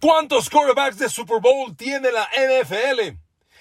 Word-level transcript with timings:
¿Cuántos 0.00 0.48
quarterbacks 0.48 0.98
de 0.98 1.08
Super 1.08 1.40
Bowl 1.40 1.76
tiene 1.76 2.12
la 2.12 2.28
NFL? 2.36 3.18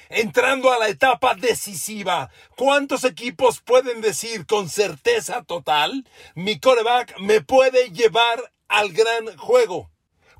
Entrando 0.09 0.71
a 0.71 0.77
la 0.77 0.87
etapa 0.87 1.33
decisiva, 1.33 2.29
¿cuántos 2.55 3.05
equipos 3.05 3.59
pueden 3.59 4.01
decir 4.01 4.45
con 4.45 4.69
certeza 4.69 5.43
total, 5.43 6.07
mi 6.35 6.59
quarterback 6.59 7.17
me 7.17 7.41
puede 7.41 7.89
llevar 7.89 8.53
al 8.67 8.93
gran 8.93 9.35
juego? 9.35 9.89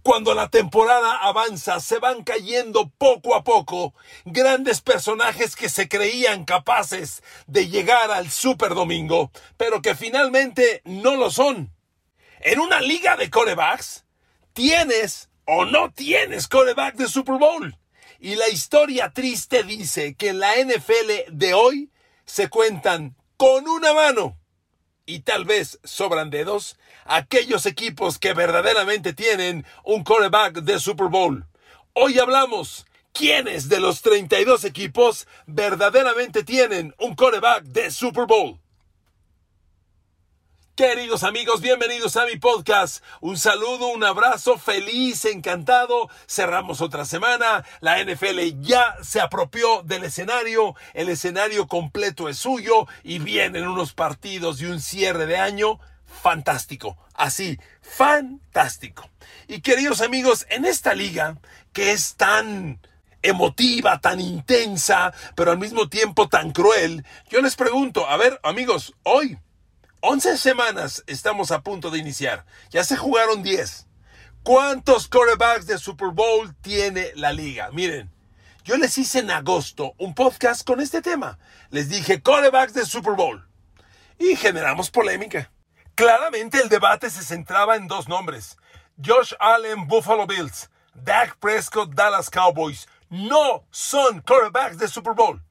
Cuando 0.04 0.36
la 0.36 0.50
temporada 0.50 1.18
avanza, 1.18 1.80
se 1.80 1.98
van 1.98 2.24
cayendo 2.24 2.92
poco 3.00 3.34
a 3.34 3.44
poco 3.44 3.96
grandes 4.24 4.82
personajes 4.82 5.56
que 5.56 5.68
se 5.68 5.90
creían 5.90 6.46
capaces 6.46 7.24
de 7.48 7.70
llegar 7.70 8.12
al 8.12 8.30
Super 8.30 8.76
Domingo, 8.76 9.32
pero 9.58 9.82
que 9.82 9.96
finalmente 9.96 10.84
no 10.86 11.16
lo 11.16 11.32
son. 11.32 11.74
En 12.42 12.60
una 12.60 12.82
liga 12.82 13.18
de 13.18 13.32
corebacks, 13.32 14.06
tienes 14.54 15.27
o 15.48 15.66
no 15.66 15.92
tienes 15.92 16.48
coreback 16.48 16.96
de 16.96 17.08
Super 17.08 17.38
Bowl. 17.38 17.76
Y 18.20 18.36
la 18.36 18.50
historia 18.50 19.12
triste 19.12 19.64
dice 19.64 20.16
que 20.16 20.30
en 20.30 20.40
la 20.40 20.56
NFL 20.56 21.32
de 21.32 21.54
hoy 21.54 21.90
se 22.26 22.50
cuentan 22.50 23.16
con 23.38 23.68
una 23.68 23.94
mano 23.94 24.38
y 25.06 25.22
tal 25.22 25.46
vez 25.46 25.80
sobran 25.86 26.30
dedos 26.30 26.78
aquellos 27.06 27.66
equipos 27.66 28.20
que 28.20 28.34
verdaderamente 28.34 29.14
tienen 29.14 29.66
un 29.86 30.04
coreback 30.04 30.56
de 30.56 30.80
Super 30.80 31.08
Bowl. 31.08 31.46
Hoy 31.94 32.20
hablamos 32.20 32.86
quiénes 33.14 33.70
de 33.70 33.80
los 33.80 34.02
32 34.02 34.66
equipos 34.66 35.28
verdaderamente 35.46 36.44
tienen 36.44 36.94
un 37.00 37.16
coreback 37.16 37.64
de 37.64 37.90
Super 37.90 38.26
Bowl. 38.26 38.60
Queridos 40.78 41.24
amigos, 41.24 41.62
bienvenidos 41.62 42.18
a 42.18 42.28
mi 42.28 42.36
podcast. 42.36 43.04
Un 43.20 43.36
saludo, 43.36 43.88
un 43.88 44.04
abrazo, 44.04 44.60
feliz, 44.60 45.26
encantado. 45.26 46.08
Cerramos 46.28 46.82
otra 46.82 47.04
semana. 47.04 47.66
La 47.80 47.98
NFL 48.04 48.62
ya 48.62 48.96
se 49.02 49.20
apropió 49.20 49.82
del 49.82 50.04
escenario. 50.04 50.76
El 50.94 51.10
escenario 51.10 51.68
completo 51.68 52.30
es 52.30 52.38
suyo 52.38 52.86
y 53.04 53.18
vienen 53.18 53.68
unos 53.68 53.94
partidos 53.94 54.62
y 54.62 54.66
un 54.66 54.80
cierre 54.80 55.26
de 55.26 55.38
año 55.38 55.80
fantástico. 56.06 56.96
Así, 57.16 57.58
fantástico. 57.82 59.10
Y 59.48 59.62
queridos 59.62 60.02
amigos, 60.02 60.46
en 60.48 60.64
esta 60.64 60.94
liga 60.94 61.40
que 61.74 61.92
es 61.92 62.18
tan 62.18 62.80
emotiva, 63.24 64.00
tan 64.00 64.22
intensa, 64.22 65.12
pero 65.36 65.50
al 65.50 65.58
mismo 65.58 65.90
tiempo 65.90 66.30
tan 66.30 66.52
cruel, 66.52 67.04
yo 67.32 67.42
les 67.42 67.56
pregunto, 67.56 68.08
a 68.08 68.16
ver 68.18 68.40
amigos, 68.44 68.94
hoy 69.02 69.40
11 70.02 70.38
semanas 70.38 71.04
estamos 71.08 71.52
a 71.52 71.62
punto 71.62 71.90
de 71.90 71.98
iniciar. 71.98 72.46
Ya 72.70 72.84
se 72.84 72.96
jugaron 72.96 73.42
10. 73.42 73.88
¿Cuántos 74.44 75.08
quarterbacks 75.08 75.66
de 75.66 75.80
Super 75.80 76.10
Bowl 76.10 76.56
tiene 76.62 77.12
la 77.16 77.34
liga? 77.34 77.72
Miren, 77.72 78.12
yo 78.64 78.78
les 78.78 78.96
hice 79.00 79.20
en 79.20 79.32
agosto 79.32 79.96
un 79.98 80.14
podcast 80.14 80.66
con 80.66 80.82
este 80.82 81.02
tema. 81.02 81.40
Les 81.72 81.90
dije 81.90 82.22
quarterbacks 82.22 82.76
de 82.76 82.86
Super 82.86 83.14
Bowl. 83.14 83.50
Y 84.20 84.36
generamos 84.36 84.92
polémica. 84.92 85.52
Claramente 85.96 86.60
el 86.62 86.70
debate 86.70 87.10
se 87.10 87.24
centraba 87.24 87.76
en 87.76 87.88
dos 87.88 88.08
nombres. 88.08 88.58
Josh 89.04 89.34
Allen, 89.40 89.88
Buffalo 89.88 90.28
Bills. 90.28 90.70
Dak 90.94 91.38
Prescott, 91.38 91.96
Dallas 91.96 92.30
Cowboys. 92.30 92.88
No 93.10 93.66
son 93.72 94.22
quarterbacks 94.22 94.78
de 94.78 94.88
Super 94.88 95.14
Bowl. 95.14 95.42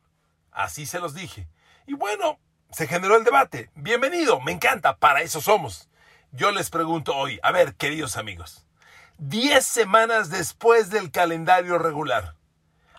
Así 0.53 0.87
se 0.87 1.01
los 1.01 1.15
dije. 1.15 1.49
Y 1.89 1.95
bueno, 1.95 2.39
se 2.77 2.87
generó 2.87 3.17
el 3.17 3.25
debate. 3.25 3.71
Bienvenido, 3.75 4.39
me 4.43 4.53
encanta, 4.53 4.99
para 4.99 5.23
eso 5.23 5.41
somos. 5.41 5.89
Yo 6.31 6.51
les 6.51 6.69
pregunto 6.69 7.17
hoy, 7.17 7.41
a 7.43 7.51
ver, 7.51 7.75
queridos 7.75 8.19
amigos, 8.19 8.67
10 9.17 9.65
semanas 9.65 10.29
después 10.29 10.91
del 10.91 11.11
calendario 11.11 11.79
regular, 11.79 12.35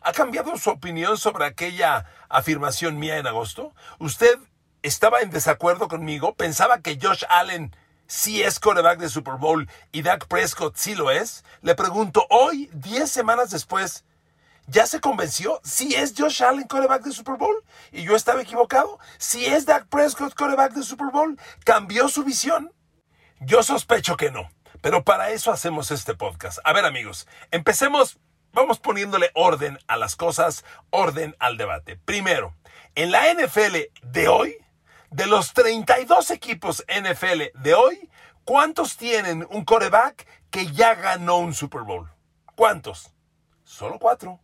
¿ha 0.02 0.14
cambiado 0.14 0.58
su 0.58 0.72
opinión 0.72 1.20
sobre 1.20 1.46
aquella 1.46 2.08
afirmación 2.28 2.98
mía 2.98 3.18
en 3.18 3.28
agosto? 3.28 3.76
¿Usted 4.00 4.40
estaba 4.82 5.20
en 5.20 5.30
desacuerdo 5.30 5.88
conmigo? 5.88 6.34
¿Pensaba 6.34 6.80
que 6.80 6.98
Josh 7.00 7.26
Allen 7.30 7.76
sí 8.08 8.42
es 8.42 8.60
coreback 8.60 8.98
de 8.98 9.10
Super 9.10 9.36
Bowl 9.36 9.70
y 9.92 10.02
Dak 10.02 10.26
Prescott 10.26 10.76
sí 10.76 10.96
lo 10.96 11.12
es? 11.12 11.46
Le 11.62 11.76
pregunto 11.76 12.26
hoy, 12.32 12.72
10 12.74 13.12
semanas 13.12 13.52
después, 13.52 14.06
¿Ya 14.70 14.86
se 14.86 15.00
convenció? 15.00 15.62
Si 15.64 15.96
es 15.96 16.14
Josh 16.18 16.44
Allen 16.44 16.68
coreback 16.68 17.04
de 17.04 17.14
Super 17.14 17.36
Bowl 17.36 17.64
y 17.94 18.04
yo 18.04 18.18
estaba 18.18 18.42
equivocado. 18.42 19.00
Si 19.18 19.46
es 19.46 19.66
Dak 19.66 19.88
Prescott 19.88 20.34
coreback 20.34 20.74
de 20.74 20.84
Super 20.84 21.08
Bowl, 21.08 21.40
¿cambió 21.64 22.10
su 22.10 22.26
visión? 22.26 22.74
Yo 23.40 23.64
sospecho 23.64 24.18
que 24.18 24.30
no, 24.30 24.50
pero 24.82 25.06
para 25.06 25.30
eso 25.30 25.54
hacemos 25.54 25.90
este 25.92 26.16
podcast. 26.16 26.60
A 26.66 26.74
ver 26.74 26.84
amigos, 26.84 27.30
empecemos, 27.50 28.20
vamos 28.52 28.80
poniéndole 28.80 29.32
orden 29.36 29.80
a 29.88 29.96
las 29.96 30.18
cosas, 30.18 30.66
orden 30.90 31.34
al 31.40 31.56
debate. 31.56 31.96
Primero, 31.96 32.54
en 32.96 33.12
la 33.12 33.34
NFL 33.34 33.78
de 34.04 34.28
hoy, 34.28 34.58
de 35.12 35.28
los 35.28 35.54
32 35.54 36.30
equipos 36.32 36.84
NFL 36.90 37.62
de 37.62 37.74
hoy, 37.74 38.10
¿cuántos 38.44 38.98
tienen 38.98 39.48
un 39.50 39.64
coreback 39.64 40.28
que 40.50 40.70
ya 40.74 40.94
ganó 40.96 41.38
un 41.38 41.54
Super 41.54 41.84
Bowl? 41.84 42.12
¿Cuántos? 42.56 43.14
Solo 43.64 43.98
cuatro. 43.98 44.42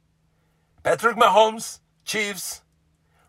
Patrick 0.84 1.16
Mahomes, 1.16 1.82
Chiefs. 2.04 2.62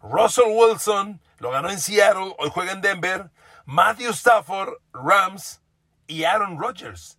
Russell 0.02 0.48
Wilson, 0.48 1.20
lo 1.38 1.52
ganó 1.52 1.70
en 1.70 1.78
Seattle, 1.78 2.34
hoy 2.40 2.50
juega 2.52 2.72
en 2.72 2.80
Denver. 2.80 3.30
Matthew 3.64 4.10
Stafford, 4.10 4.74
Rams. 4.92 5.62
Y 6.08 6.24
Aaron 6.24 6.58
Rodgers, 6.58 7.16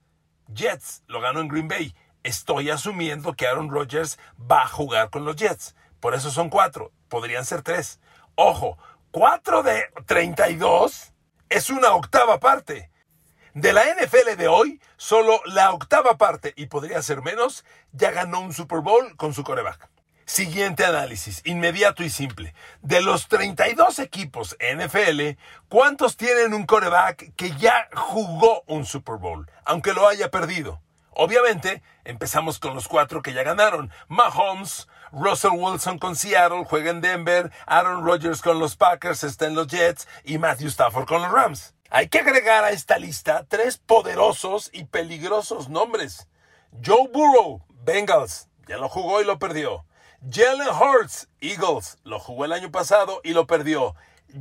Jets, 0.53 1.03
lo 1.07 1.21
ganó 1.21 1.39
en 1.39 1.47
Green 1.47 1.69
Bay. 1.69 1.95
Estoy 2.21 2.69
asumiendo 2.69 3.33
que 3.33 3.47
Aaron 3.47 3.71
Rodgers 3.71 4.19
va 4.39 4.63
a 4.63 4.67
jugar 4.67 5.09
con 5.09 5.23
los 5.23 5.37
Jets. 5.37 5.73
Por 6.01 6.13
eso 6.13 6.29
son 6.29 6.49
cuatro. 6.49 6.91
Podrían 7.07 7.45
ser 7.45 7.61
tres. 7.61 8.01
Ojo, 8.35 8.77
cuatro 9.11 9.63
de 9.63 9.85
32 10.05 11.13
es 11.47 11.69
una 11.69 11.93
octava 11.93 12.41
parte. 12.41 12.91
De 13.53 13.71
la 13.71 13.83
NFL 13.85 14.35
de 14.35 14.49
hoy, 14.49 14.81
solo 14.97 15.41
la 15.45 15.71
octava 15.71 16.17
parte, 16.17 16.53
y 16.57 16.65
podría 16.65 17.01
ser 17.01 17.21
menos, 17.21 17.63
ya 17.93 18.11
ganó 18.11 18.41
un 18.41 18.51
Super 18.51 18.81
Bowl 18.81 19.15
con 19.15 19.33
su 19.33 19.45
coreback. 19.45 19.94
Siguiente 20.27 20.83
análisis, 20.83 21.43
inmediato 21.45 22.03
y 22.03 22.09
simple. 22.09 22.55
De 22.81 22.99
los 22.99 23.27
32 23.27 23.99
equipos 23.99 24.57
NFL, 24.59 25.37
¿cuántos 25.69 26.17
tienen 26.17 26.55
un 26.55 26.65
coreback 26.65 27.35
que 27.35 27.55
ya 27.57 27.87
jugó 27.93 28.63
un 28.65 28.85
Super 28.85 29.17
Bowl, 29.17 29.47
aunque 29.65 29.93
lo 29.93 30.07
haya 30.07 30.31
perdido? 30.31 30.81
Obviamente, 31.11 31.83
empezamos 32.05 32.57
con 32.57 32.73
los 32.73 32.87
cuatro 32.87 33.21
que 33.21 33.33
ya 33.33 33.43
ganaron. 33.43 33.91
Mahomes, 34.07 34.87
Russell 35.11 35.51
Wilson 35.53 35.99
con 35.99 36.15
Seattle, 36.15 36.65
juega 36.65 36.89
en 36.89 37.01
Denver, 37.01 37.51
Aaron 37.67 38.03
Rodgers 38.03 38.41
con 38.41 38.57
los 38.57 38.75
Packers, 38.75 39.23
está 39.23 39.45
en 39.45 39.53
los 39.53 39.67
Jets 39.67 40.07
y 40.23 40.39
Matthew 40.39 40.69
Stafford 40.69 41.05
con 41.05 41.21
los 41.21 41.31
Rams. 41.31 41.75
Hay 41.91 42.09
que 42.09 42.19
agregar 42.19 42.63
a 42.63 42.71
esta 42.71 42.97
lista 42.97 43.45
tres 43.47 43.77
poderosos 43.77 44.71
y 44.73 44.85
peligrosos 44.85 45.69
nombres. 45.69 46.27
Joe 46.83 47.09
Burrow, 47.13 47.63
Bengals, 47.69 48.49
ya 48.67 48.77
lo 48.77 48.89
jugó 48.89 49.21
y 49.21 49.25
lo 49.25 49.37
perdió. 49.37 49.85
Jalen 50.21 50.69
Hurts, 50.69 51.27
Eagles, 51.41 51.97
lo 52.03 52.19
jugó 52.19 52.45
el 52.45 52.53
año 52.53 52.71
pasado 52.71 53.21
y 53.23 53.33
lo 53.33 53.45
perdió. 53.45 53.95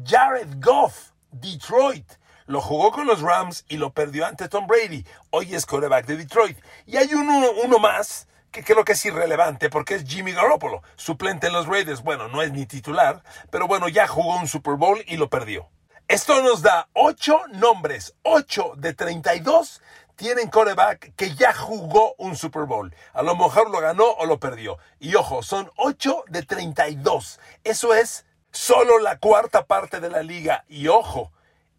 Jared 0.04 0.48
Goff, 0.58 1.10
Detroit, 1.30 2.10
lo 2.46 2.60
jugó 2.60 2.92
con 2.92 3.06
los 3.06 3.20
Rams 3.20 3.64
y 3.68 3.76
lo 3.76 3.92
perdió 3.92 4.26
ante 4.26 4.48
Tom 4.48 4.66
Brady. 4.66 5.04
Hoy 5.30 5.54
es 5.54 5.66
quarterback 5.66 6.06
de 6.06 6.16
Detroit. 6.16 6.58
Y 6.86 6.96
hay 6.96 7.12
uno, 7.14 7.78
más 7.78 8.28
que 8.50 8.62
creo 8.62 8.84
que 8.84 8.92
es 8.92 9.04
irrelevante 9.04 9.68
porque 9.68 9.96
es 9.96 10.04
Jimmy 10.04 10.32
Garoppolo, 10.32 10.82
suplente 10.96 11.48
en 11.48 11.52
los 11.52 11.66
Raiders. 11.66 12.02
Bueno, 12.02 12.28
no 12.28 12.42
es 12.42 12.52
ni 12.52 12.66
titular, 12.66 13.22
pero 13.50 13.66
bueno, 13.66 13.88
ya 13.88 14.06
jugó 14.06 14.36
un 14.36 14.48
Super 14.48 14.74
Bowl 14.74 15.02
y 15.06 15.16
lo 15.16 15.28
perdió. 15.28 15.68
Esto 16.06 16.42
nos 16.42 16.60
da 16.60 16.88
ocho 16.92 17.40
nombres, 17.52 18.14
8 18.22 18.74
de 18.76 18.92
32 18.92 19.80
tienen 20.16 20.48
coreback 20.48 21.14
que 21.16 21.34
ya 21.34 21.52
jugó 21.52 22.14
un 22.18 22.36
Super 22.36 22.64
Bowl. 22.64 22.94
A 23.12 23.22
lo 23.22 23.36
mejor 23.36 23.70
lo 23.70 23.80
ganó 23.80 24.04
o 24.04 24.26
lo 24.26 24.38
perdió. 24.38 24.78
Y 24.98 25.14
ojo, 25.14 25.42
son 25.42 25.70
8 25.76 26.24
de 26.28 26.42
32. 26.42 27.40
Eso 27.64 27.94
es 27.94 28.24
solo 28.50 28.98
la 28.98 29.18
cuarta 29.18 29.66
parte 29.66 30.00
de 30.00 30.10
la 30.10 30.22
liga. 30.22 30.64
Y 30.68 30.88
ojo, 30.88 31.32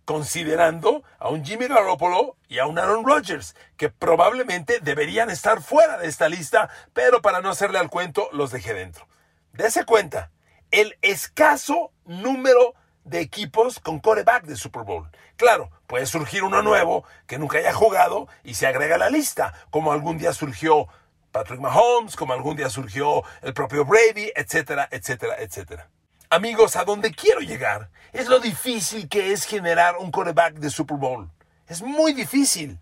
considerando 0.05 1.03
a 1.19 1.29
un 1.29 1.43
Jimmy 1.43 1.67
Garoppolo 1.67 2.37
y 2.47 2.59
a 2.59 2.67
un 2.67 2.77
Aaron 2.77 3.05
Rodgers, 3.05 3.55
que 3.77 3.89
probablemente 3.89 4.79
deberían 4.79 5.29
estar 5.29 5.61
fuera 5.61 5.97
de 5.97 6.07
esta 6.07 6.29
lista, 6.29 6.69
pero 6.93 7.21
para 7.21 7.41
no 7.41 7.49
hacerle 7.49 7.79
al 7.79 7.89
cuento, 7.89 8.29
los 8.31 8.51
dejé 8.51 8.73
dentro. 8.73 9.07
Dese 9.51 9.85
cuenta, 9.85 10.31
el 10.71 10.97
escaso 11.01 11.91
número 12.05 12.75
de 13.05 13.21
equipos 13.21 13.79
con 13.79 13.99
coreback 13.99 14.43
de 14.43 14.57
Super 14.57 14.83
Bowl. 14.83 15.09
Claro, 15.37 15.71
puede 15.87 16.05
surgir 16.05 16.43
uno 16.43 16.61
nuevo 16.61 17.05
que 17.27 17.37
nunca 17.39 17.59
haya 17.59 17.73
jugado 17.73 18.27
y 18.43 18.55
se 18.55 18.67
agrega 18.67 18.95
a 18.95 18.97
la 18.97 19.09
lista, 19.09 19.53
como 19.69 19.93
algún 19.93 20.17
día 20.17 20.33
surgió 20.33 20.87
Patrick 21.31 21.61
Mahomes, 21.61 22.15
como 22.15 22.33
algún 22.33 22.57
día 22.57 22.69
surgió 22.69 23.23
el 23.41 23.53
propio 23.53 23.85
Brady, 23.85 24.31
etcétera, 24.35 24.87
etcétera, 24.91 25.35
etcétera. 25.39 25.89
Amigos, 26.29 26.75
a 26.75 26.83
donde 26.83 27.11
quiero 27.11 27.39
llegar 27.39 27.89
es 28.11 28.27
lo 28.27 28.39
difícil 28.39 29.07
que 29.07 29.31
es 29.31 29.45
generar 29.45 29.97
un 29.97 30.11
coreback 30.11 30.55
de 30.55 30.69
Super 30.69 30.97
Bowl. 30.97 31.29
Es 31.67 31.81
muy 31.81 32.13
difícil. 32.13 32.79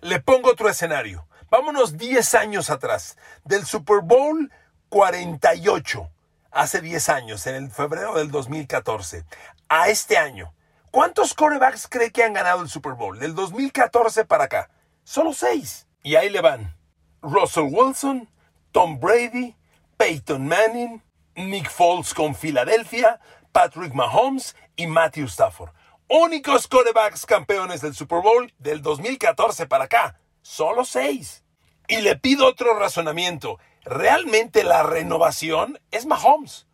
Le 0.00 0.20
pongo 0.20 0.50
otro 0.50 0.68
escenario. 0.68 1.26
Vámonos 1.50 1.96
10 1.96 2.34
años 2.34 2.70
atrás, 2.70 3.16
del 3.44 3.64
Super 3.66 4.00
Bowl 4.02 4.50
48, 4.88 6.10
hace 6.50 6.80
10 6.80 7.08
años, 7.08 7.46
en 7.46 7.54
el 7.54 7.70
febrero 7.70 8.14
del 8.14 8.30
2014, 8.30 9.24
a 9.68 9.88
este 9.88 10.16
año. 10.16 10.54
¿Cuántos 10.90 11.34
corebacks 11.34 11.88
cree 11.88 12.10
que 12.10 12.24
han 12.24 12.32
ganado 12.32 12.62
el 12.62 12.68
Super 12.68 12.94
Bowl? 12.94 13.18
Del 13.18 13.34
2014 13.34 14.24
para 14.24 14.44
acá. 14.44 14.70
Solo 15.04 15.32
6. 15.32 15.86
Y 16.02 16.16
ahí 16.16 16.30
le 16.30 16.40
van. 16.40 16.76
Russell 17.22 17.68
Wilson, 17.70 18.30
Tom 18.72 18.98
Brady, 19.00 19.56
Peyton 19.96 20.46
Manning, 20.46 21.02
Nick 21.34 21.70
Foles 21.70 22.14
con 22.14 22.34
Filadelfia, 22.34 23.20
Patrick 23.52 23.92
Mahomes 23.92 24.56
y 24.76 24.86
Matthew 24.86 25.26
Stafford. 25.26 25.70
Únicos 26.08 26.68
corebacks 26.68 27.26
campeones 27.26 27.80
del 27.80 27.94
Super 27.94 28.22
Bowl 28.22 28.52
del 28.58 28.80
2014 28.80 29.66
para 29.66 29.84
acá. 29.84 30.20
Solo 30.40 30.84
seis. 30.84 31.42
Y 31.88 31.98
le 32.02 32.16
pido 32.16 32.46
otro 32.46 32.78
razonamiento. 32.78 33.58
Realmente 33.84 34.64
la 34.64 34.82
renovación 34.82 35.80
es 35.90 36.06
Mahomes. 36.06 36.66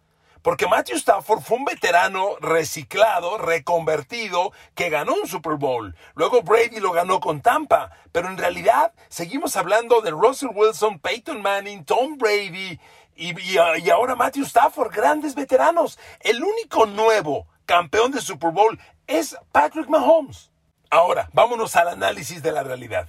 Porque 0.42 0.66
Matthew 0.66 0.96
Stafford 0.96 1.40
fue 1.40 1.56
un 1.56 1.64
veterano 1.64 2.36
reciclado, 2.40 3.38
reconvertido, 3.38 4.52
que 4.74 4.90
ganó 4.90 5.14
un 5.14 5.28
Super 5.28 5.54
Bowl. 5.54 5.94
Luego 6.14 6.42
Brady 6.42 6.80
lo 6.80 6.90
ganó 6.90 7.20
con 7.20 7.40
Tampa. 7.40 7.92
Pero 8.10 8.28
en 8.28 8.36
realidad 8.36 8.92
seguimos 9.08 9.56
hablando 9.56 10.00
de 10.00 10.10
Russell 10.10 10.50
Wilson, 10.52 10.98
Peyton 10.98 11.40
Manning, 11.40 11.84
Tom 11.84 12.18
Brady 12.18 12.78
y, 13.14 13.58
ahora 13.90 14.16
Matthew 14.16 14.44
Stafford, 14.44 14.92
grandes 14.92 15.34
veteranos. 15.34 15.98
El 16.20 16.42
único 16.42 16.86
nuevo 16.86 17.46
campeón 17.64 18.10
de 18.10 18.20
Super 18.20 18.50
Bowl 18.50 18.78
es 19.06 19.36
Patrick 19.52 19.88
Mahomes. 19.88 20.50
Ahora, 20.90 21.28
vámonos 21.32 21.76
al 21.76 21.88
análisis 21.88 22.42
de 22.42 22.52
la 22.52 22.62
realidad. 22.62 23.08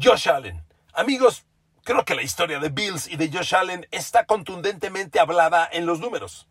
Josh 0.00 0.28
Allen. 0.28 0.64
Amigos, 0.94 1.44
creo 1.84 2.04
que 2.04 2.14
la 2.14 2.22
historia 2.22 2.58
de 2.58 2.70
Bills 2.70 3.06
y 3.08 3.16
de 3.16 3.30
Josh 3.30 3.54
Allen 3.54 3.86
está 3.90 4.24
contundentemente 4.24 5.20
hablada 5.20 5.68
en 5.70 5.86
los 5.86 6.00
números. 6.00 6.48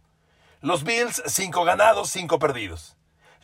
Los 0.63 0.85
Bills, 0.85 1.21
cinco 1.25 1.65
ganados, 1.65 2.09
cinco 2.09 2.39
perdidos. 2.39 2.95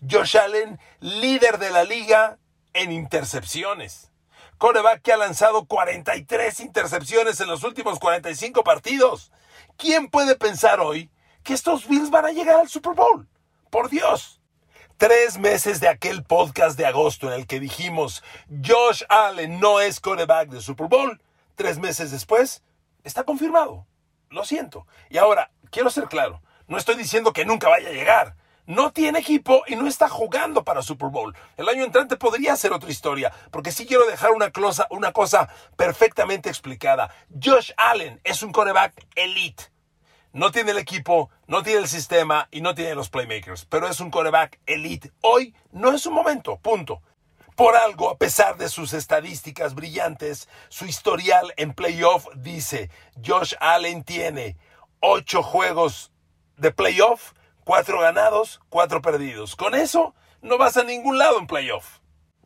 Josh 0.10 0.38
Allen, 0.38 0.80
líder 1.01 1.57
de 1.57 1.69
la 1.69 1.83
liga 1.83 2.39
en 2.71 2.94
intercepciones. 2.94 4.13
Coreback 4.57 5.01
que 5.01 5.12
ha 5.12 5.18
lanzado 5.18 5.66
43 5.66 6.62
intercepciones 6.62 7.42
en 7.42 7.50
los 7.50 7.66
últimos 7.66 8.00
45 8.00 8.63
partidos. 8.63 9.33
¿Quién 9.75 10.07
puede 10.07 10.38
pensar 10.38 10.80
hoy 10.80 11.12
que 11.44 11.54
estos 11.54 11.89
Bills 11.89 12.10
van 12.10 12.24
a 12.24 12.31
llegar 12.31 12.56
al 12.56 12.69
Super 12.69 12.94
Bowl? 12.94 13.27
Por 13.69 13.89
Dios. 13.89 14.39
Tres 14.95 15.38
meses 15.38 15.81
de 15.81 15.89
aquel 15.89 16.24
podcast 16.24 16.77
de 16.77 16.86
agosto 16.86 17.27
en 17.27 17.33
el 17.33 17.48
que 17.48 17.60
dijimos 17.60 18.24
Josh 18.65 19.04
Allen 19.10 19.60
no 19.60 19.81
es 19.81 20.00
coreback 20.00 20.48
de 20.48 20.62
Super 20.62 20.88
Bowl. 20.88 21.22
Tres 21.56 21.80
meses 21.80 22.12
después, 22.12 22.63
está 23.04 23.25
confirmado. 23.25 23.86
Lo 24.30 24.45
siento. 24.45 24.88
Y 25.10 25.18
ahora, 25.18 25.51
quiero 25.69 25.89
ser 25.89 26.06
claro, 26.06 26.42
no 26.69 26.77
estoy 26.77 26.95
diciendo 26.95 27.33
que 27.33 27.45
nunca 27.45 27.68
vaya 27.68 27.89
a 27.89 27.94
llegar. 27.94 28.36
No 28.66 28.92
tiene 28.92 29.18
equipo 29.18 29.63
y 29.66 29.75
no 29.75 29.88
está 29.88 30.07
jugando 30.07 30.63
para 30.63 30.83
Super 30.83 31.10
Bowl. 31.10 31.36
El 31.57 31.68
año 31.68 31.83
entrante 31.83 32.16
podría 32.16 32.56
ser 32.56 32.71
otra 32.71 32.92
historia, 32.92 33.33
porque 33.50 33.71
sí 33.71 33.88
quiero 33.88 34.06
dejar 34.06 34.30
una 34.31 35.12
cosa, 35.12 35.50
perfectamente 35.75 36.50
explicada. 36.50 37.10
Josh 37.44 37.71
Allen 37.77 38.21
es 38.24 38.44
un 38.44 38.51
coreback 38.51 38.94
elite 39.16 39.71
no 40.31 40.51
tiene 40.51 40.71
el 40.71 40.77
equipo, 40.77 41.31
no 41.48 41.63
tiene 41.63 41.80
el 41.80 41.88
sistema 41.88 42.48
y 42.51 42.62
no 42.62 42.75
tiene 42.75 42.94
los 42.94 43.10
playmakers, 43.10 43.65
pero 43.65 43.88
es 43.88 44.00
un 44.00 44.12
coreback 44.12 44.60
elite. 44.68 45.12
Hoy 45.22 45.56
no 45.72 45.92
es 45.92 46.01
su 46.04 46.12
momento, 46.12 46.60
punto. 46.60 47.01
Por 47.56 47.75
algo, 47.75 48.12
a 48.12 48.18
pesar 48.18 48.56
de 48.57 48.69
sus 48.69 48.94
estadísticas 48.94 49.74
brillantes, 49.74 50.48
su 50.69 50.86
historial 50.86 51.51
en 51.57 51.74
playoff 51.74 52.27
dice, 52.36 52.92
Josh 53.25 53.56
Allen 53.60 54.04
tiene 54.04 54.56
ocho 55.00 55.42
juegos 55.42 56.12
de 56.60 56.72
playoff, 56.72 57.34
cuatro 57.64 58.00
ganados, 58.00 58.60
cuatro 58.70 59.02
perdidos. 59.02 59.56
Con 59.56 59.76
eso, 59.76 60.14
no 60.42 60.58
vas 60.58 60.78
a 60.78 60.84
ningún 60.84 61.18
lado 61.18 61.40
en 61.40 61.48
playoff. 61.48 62.00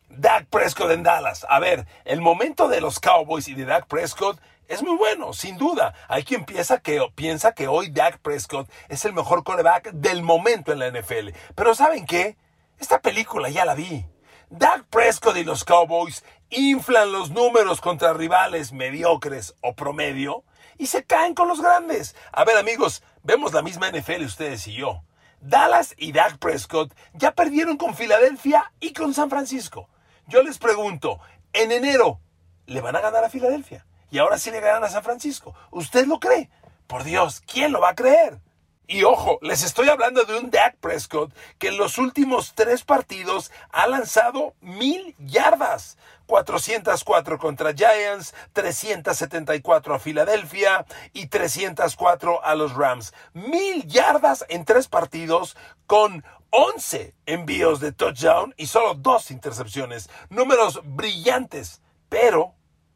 Dak 0.09 0.45
Prescott 0.47 0.91
en 0.91 1.03
Dallas. 1.03 1.45
A 1.49 1.59
ver, 1.59 1.87
el 2.05 2.21
momento 2.21 2.67
de 2.67 2.81
los 2.81 2.99
Cowboys 2.99 3.47
y 3.47 3.55
de 3.55 3.65
Dak 3.65 3.87
Prescott 3.87 4.39
es 4.67 4.83
muy 4.83 4.95
bueno, 4.95 5.33
sin 5.33 5.57
duda. 5.57 5.93
Hay 6.07 6.23
quien 6.23 6.45
piensa 6.45 6.79
que, 6.79 7.01
piensa 7.15 7.53
que 7.53 7.67
hoy 7.67 7.89
Dak 7.89 8.19
Prescott 8.19 8.69
es 8.89 9.05
el 9.05 9.13
mejor 9.13 9.43
quarterback 9.43 9.91
del 9.91 10.21
momento 10.21 10.71
en 10.71 10.79
la 10.79 10.91
NFL. 10.91 11.29
Pero 11.55 11.73
¿saben 11.73 12.05
qué? 12.05 12.37
Esta 12.79 13.01
película 13.01 13.49
ya 13.49 13.65
la 13.65 13.75
vi. 13.75 14.05
Dak 14.49 14.85
Prescott 14.85 15.37
y 15.37 15.43
los 15.43 15.63
Cowboys 15.63 16.23
inflan 16.49 17.11
los 17.11 17.31
números 17.31 17.81
contra 17.81 18.13
rivales 18.13 18.71
mediocres 18.71 19.55
o 19.61 19.73
promedio 19.73 20.43
y 20.83 20.87
se 20.87 21.05
caen 21.05 21.33
con 21.33 21.47
los 21.47 21.61
grandes. 21.61 22.13
A 22.33 22.43
ver 22.43 22.57
amigos, 22.57 23.03
vemos 23.23 23.53
la 23.53 23.61
misma 23.61 23.89
NFL 23.89 24.25
ustedes 24.25 24.67
y 24.67 24.73
yo. 24.73 25.01
Dallas 25.39 25.95
y 25.97 26.11
Dak 26.11 26.39
Prescott 26.39 26.93
ya 27.13 27.31
perdieron 27.31 27.77
con 27.77 27.95
Filadelfia 27.95 28.73
y 28.81 28.91
con 28.91 29.13
San 29.13 29.29
Francisco. 29.29 29.87
Yo 30.27 30.43
les 30.43 30.57
pregunto, 30.57 31.21
en 31.53 31.71
enero, 31.71 32.19
¿le 32.65 32.81
van 32.81 32.97
a 32.97 32.99
ganar 32.99 33.23
a 33.23 33.29
Filadelfia? 33.29 33.85
y 34.11 34.17
ahora 34.19 34.37
sí 34.37 34.51
le 34.51 34.59
ganan 34.59 34.83
a 34.83 34.89
San 34.89 35.03
Francisco. 35.03 35.55
¿Usted 35.71 36.05
lo 36.05 36.19
cree? 36.19 36.49
Por 36.85 37.05
Dios, 37.05 37.41
¿quién 37.47 37.71
lo 37.71 37.79
va 37.79 37.89
a 37.89 37.95
creer? 37.95 38.39
Y 38.85 39.03
ojo, 39.03 39.39
les 39.41 39.63
estoy 39.63 39.87
hablando 39.87 40.25
de 40.25 40.37
un 40.37 40.51
Dak 40.51 40.75
Prescott 40.77 41.33
que 41.57 41.69
en 41.69 41.77
los 41.77 41.97
últimos 41.97 42.53
tres 42.53 42.83
partidos 42.83 43.49
ha 43.71 43.87
lanzado 43.87 44.55
mil 44.61 45.15
yardas. 45.19 45.97
404 46.25 47.37
contra 47.37 47.73
Giants, 47.73 48.33
374 48.53 49.95
a 49.95 49.99
Filadelfia 49.99 50.85
y 51.11 51.27
304 51.27 52.43
a 52.43 52.55
los 52.55 52.73
Rams. 52.73 53.13
Mil 53.33 53.85
yardas 53.87 54.45
en 54.49 54.65
tres 54.65 54.87
partidos 54.87 55.55
con 55.85 56.23
11 56.49 57.13
envíos 57.25 57.79
de 57.79 57.91
touchdown 57.91 58.53
y 58.57 58.67
solo 58.67 58.95
dos 58.95 59.31
intercepciones. 59.31 60.09
Números 60.29 60.81
brillantes, 60.83 61.81
pero 62.09 62.53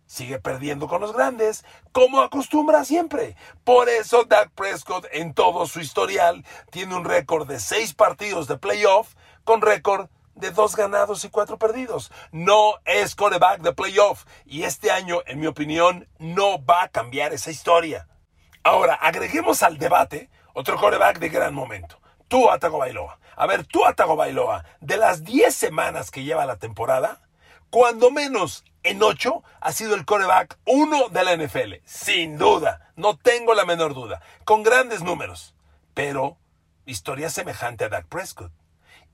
sigue 0.08 0.40
perdiendo 0.40 0.88
con 0.88 1.02
los 1.02 1.14
grandes, 1.14 1.64
como 1.92 2.22
acostumbra 2.22 2.84
siempre. 2.86 3.36
Por 3.64 3.90
eso 3.90 4.24
Dak 4.24 4.50
Prescott 4.52 5.06
en 5.12 5.34
todo 5.34 5.68
su 5.68 5.80
historial 5.80 6.44
tiene 6.72 6.96
un 6.96 7.06
récord 7.06 7.48
de 7.48 7.60
seis 7.60 7.94
partidos 7.94 8.48
de 8.48 8.58
playoff 8.58 9.14
con 9.44 9.62
récord 9.62 10.10
de 10.34 10.52
dos 10.52 10.76
ganados 10.76 11.24
y 11.26 11.30
cuatro 11.30 11.58
perdidos. 11.58 12.12
No 12.32 12.76
es 12.86 13.16
coreback 13.16 13.62
de 13.62 13.74
playoff 13.74 14.26
y 14.46 14.64
este 14.64 14.92
año, 14.92 15.22
en 15.26 15.40
mi 15.40 15.48
opinión, 15.48 16.08
no 16.20 16.64
va 16.64 16.84
a 16.84 16.90
cambiar 16.90 17.34
esa 17.34 17.52
historia. 17.52 18.08
Ahora, 18.64 18.96
agreguemos 18.96 19.64
al 19.64 19.78
debate 19.78 20.30
otro 20.54 20.78
coreback 20.78 21.20
de 21.20 21.30
gran 21.30 21.54
momento. 21.54 22.00
Tú, 22.28 22.50
Atago 22.50 22.80
Bailoa. 22.80 23.20
A 23.36 23.46
ver, 23.46 23.66
tú, 23.66 23.86
Atago 23.86 24.16
Bailoa, 24.16 24.66
de 24.82 24.98
las 24.98 25.24
10 25.24 25.54
semanas 25.54 26.12
que 26.12 26.24
lleva 26.24 26.46
la 26.46 26.58
temporada, 26.58 27.22
cuando 27.70 28.12
menos 28.12 28.66
en 28.88 29.04
ocho 29.04 29.44
ha 29.60 29.72
sido 29.74 29.96
el 29.96 30.06
coreback 30.06 30.58
uno 30.66 31.10
de 31.10 31.24
la 31.24 31.36
NFL. 31.36 31.76
Sin 31.86 32.38
duda, 32.38 32.92
no 32.96 33.18
tengo 33.18 33.54
la 33.54 33.66
menor 33.66 33.94
duda. 33.94 34.22
Con 34.46 34.64
grandes 34.64 35.02
números. 35.02 35.54
Pero 35.94 36.38
historia 36.86 37.30
semejante 37.30 37.86
a 37.86 37.90
Dak 37.90 38.08
Prescott. 38.08 38.52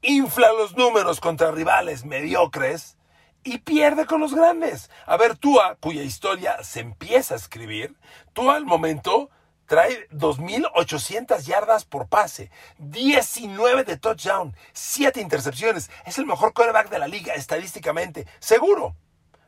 Infla 0.02 0.52
los 0.54 0.76
números 0.76 1.20
contra 1.20 1.52
rivales 1.52 2.06
mediocres 2.06 2.98
y 3.44 3.60
pierde 3.60 4.06
con 4.06 4.22
los 4.22 4.34
grandes. 4.34 4.90
A 5.06 5.18
ver, 5.18 5.38
Tua, 5.38 5.76
cuya 5.80 6.04
historia 6.04 6.64
se 6.64 6.82
empieza 6.82 7.34
a 7.34 7.38
escribir, 7.38 7.96
Tua 8.34 8.56
al 8.56 8.66
momento 8.66 9.30
trae 9.66 10.08
2.800 10.10 11.42
yardas 11.46 11.86
por 11.86 12.08
pase, 12.08 12.52
19 12.78 13.86
de 13.86 13.98
touchdown, 13.98 14.56
7 14.74 15.20
intercepciones. 15.20 15.90
Es 16.06 16.18
el 16.18 16.26
mejor 16.26 16.54
quarterback 16.54 16.90
de 16.90 17.00
la 17.00 17.08
liga 17.08 17.34
estadísticamente, 17.34 18.28
seguro. 18.40 18.96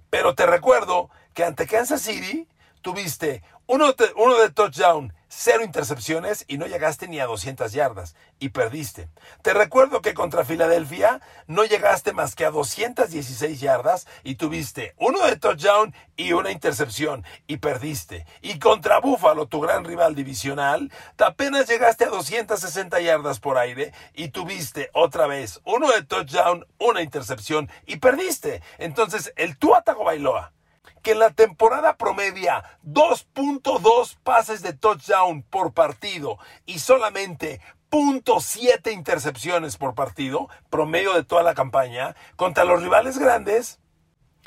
Pero 0.10 0.36
te 0.36 0.46
recuerdo 0.46 1.10
que 1.34 1.44
ante 1.44 1.68
Kansas 1.68 2.02
City 2.02 2.48
tuviste 2.86 3.42
uno 3.66 3.96
uno 4.16 4.38
de 4.38 4.52
touchdown, 4.52 5.12
cero 5.28 5.64
intercepciones 5.64 6.46
y 6.48 6.60
no 6.60 6.68
llegaste 6.68 7.08
ni 7.08 7.20
a 7.20 7.26
200 7.26 7.74
yardas 7.74 8.16
y 8.38 8.50
perdiste. 8.50 9.10
Te 9.42 9.56
recuerdo 9.56 10.04
que 10.04 10.14
contra 10.14 10.46
Filadelfia 10.46 11.20
no 11.48 11.66
llegaste 11.66 12.14
más 12.14 12.36
que 12.36 12.46
a 12.46 12.52
216 12.52 13.60
yardas 13.60 14.06
y 14.24 14.36
tuviste 14.36 14.94
uno 15.00 15.26
de 15.26 15.36
touchdown 15.36 15.96
y 16.16 16.34
una 16.34 16.52
intercepción 16.52 17.26
y 17.48 17.58
perdiste. 17.58 18.28
Y 18.44 18.60
contra 18.60 19.00
Buffalo, 19.00 19.48
tu 19.48 19.62
gran 19.62 19.84
rival 19.84 20.14
divisional, 20.14 20.92
apenas 21.18 21.68
llegaste 21.68 22.06
a 22.06 22.10
260 22.10 23.02
yardas 23.02 23.40
por 23.40 23.58
aire 23.58 23.94
y 24.14 24.28
tuviste 24.28 24.92
otra 24.94 25.26
vez 25.26 25.60
uno 25.66 25.92
de 25.92 26.04
touchdown, 26.04 26.68
una 26.78 27.02
intercepción 27.02 27.68
y 27.88 27.96
perdiste. 27.96 28.62
Entonces, 28.78 29.34
el 29.38 29.58
Tuatago 29.58 30.04
Bailoa 30.04 30.55
que 31.06 31.12
en 31.12 31.20
la 31.20 31.30
temporada 31.30 31.98
promedia 31.98 32.64
2.2 32.84 34.18
pases 34.24 34.64
de 34.64 34.74
touchdown 34.74 35.44
por 35.44 35.72
partido 35.72 36.40
y 36.66 36.80
solamente 36.80 37.62
0.7 37.92 38.92
intercepciones 38.92 39.78
por 39.78 39.94
partido, 39.94 40.50
promedio 40.72 41.14
de 41.14 41.24
toda 41.24 41.44
la 41.44 41.54
campaña, 41.54 42.16
contra 42.38 42.64
los 42.64 42.82
rivales 42.82 43.20
grandes, 43.20 43.80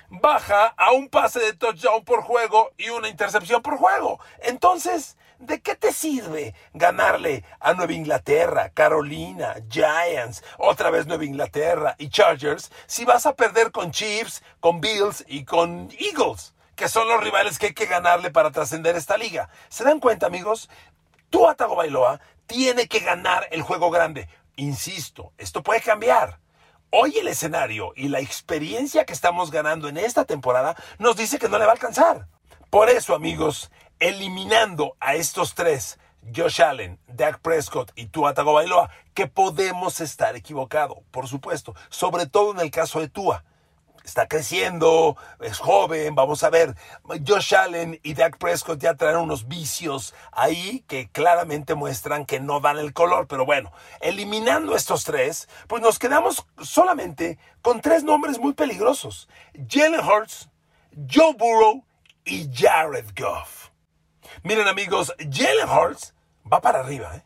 baja 0.09 0.75
a 0.77 0.91
un 0.91 1.09
pase 1.09 1.39
de 1.39 1.53
touchdown 1.53 2.05
por 2.05 2.23
juego 2.23 2.73
y 2.77 2.89
una 2.89 3.09
intercepción 3.09 3.63
por 3.63 3.77
juego. 3.77 4.19
Entonces, 4.41 5.17
¿de 5.39 5.61
qué 5.61 5.75
te 5.75 5.93
sirve 5.93 6.55
ganarle 6.75 7.45
a 7.61 7.75
Nueva 7.75 7.93
Inglaterra, 7.93 8.71
Carolina, 8.71 9.55
Giants, 9.71 10.43
otra 10.59 10.91
vez 10.91 11.07
Nueva 11.07 11.25
Inglaterra 11.25 11.95
y 11.99 12.09
Chargers 12.09 12.71
si 12.87 13.05
vas 13.05 13.27
a 13.27 13.35
perder 13.35 13.71
con 13.71 13.91
Chiefs, 13.91 14.43
con 14.61 14.81
Bills 14.81 15.25
y 15.27 15.45
con 15.45 15.89
Eagles? 15.99 16.55
que 16.79 16.89
son 16.89 17.09
los 17.09 17.21
rivales 17.21 17.59
que 17.59 17.67
hay 17.67 17.75
que 17.75 17.87
ganarle 17.87 18.31
para 18.31 18.53
trascender 18.53 18.95
esta 18.95 19.19
liga. 19.19 19.49
¿Se 19.69 19.83
dan 19.83 19.99
cuenta, 19.99 20.27
amigos? 20.27 20.71
Tú, 21.29 21.49
Atago 21.49 21.75
Bailoa, 21.75 22.21
tiene 22.47 22.87
que 22.87 23.01
ganar 23.01 23.49
el 23.51 23.63
juego 23.63 23.91
grande. 23.91 24.29
Insisto, 24.55 25.33
esto 25.39 25.65
puede 25.65 25.81
cambiar. 25.81 26.39
Hoy 26.91 27.19
el 27.19 27.27
escenario 27.27 27.93
y 27.97 28.09
la 28.09 28.21
experiencia 28.21 29.05
que 29.05 29.13
estamos 29.13 29.51
ganando 29.51 29.89
en 29.89 29.97
esta 29.97 30.25
temporada 30.25 30.77
nos 31.01 31.17
dice 31.17 31.41
que 31.41 31.49
no 31.49 31.59
le 31.59 31.65
va 31.65 31.73
a 31.73 31.75
alcanzar. 31.75 32.29
Por 32.71 32.89
eso, 32.89 33.13
amigos, 33.13 33.73
eliminando 34.01 34.97
a 35.01 35.15
estos 35.15 35.55
tres, 35.55 35.99
Josh 36.35 36.63
Allen, 36.63 36.99
Dak 37.07 37.41
Prescott 37.41 37.93
y 37.95 38.07
Tua 38.07 38.35
Tagovailoa, 38.35 38.91
que 39.15 39.27
podemos 39.27 40.01
estar 40.01 40.37
equivocados, 40.37 40.99
por 41.11 41.29
supuesto, 41.29 41.75
sobre 41.89 42.27
todo 42.27 42.53
en 42.53 42.61
el 42.61 42.71
caso 42.71 43.01
de 43.01 43.09
Tua 43.09 43.45
está 44.09 44.27
creciendo, 44.27 45.17
es 45.41 45.59
joven, 45.59 46.15
vamos 46.15 46.43
a 46.43 46.51
ver. 46.51 46.75
Josh 47.27 47.55
Allen 47.55 48.01
y 48.03 48.15
Dak 48.15 48.39
Prescott 48.39 48.81
ya 48.81 48.95
traen 48.95 49.19
unos 49.19 49.47
vicios 49.47 50.15
ahí 50.33 50.83
que 50.89 51.11
claramente 51.11 51.75
muestran 51.75 52.25
que 52.25 52.41
no 52.41 52.61
dan 52.61 52.79
el 52.79 52.95
color, 52.95 53.29
pero 53.29 53.45
bueno, 53.45 53.71
eliminando 54.01 54.75
estos 54.75 55.05
tres, 55.05 55.49
pues 55.67 55.83
nos 55.83 55.99
quedamos 55.99 56.47
solamente 56.63 57.39
con 57.61 57.83
tres 57.83 58.03
nombres 58.03 58.39
muy 58.39 58.55
peligrosos. 58.55 59.29
Jalen 59.69 60.01
Hurts, 60.01 60.49
Joe 61.09 61.35
Burrow 61.35 61.85
y 62.25 62.49
Jared 62.53 63.07
Goff. 63.15 63.58
Miren 64.45 64.69
amigos, 64.69 65.13
Jalen 65.19 65.69
Hurts 65.69 66.15
va 66.51 66.61
para 66.61 66.81
arriba, 66.81 67.17
¿eh? 67.17 67.25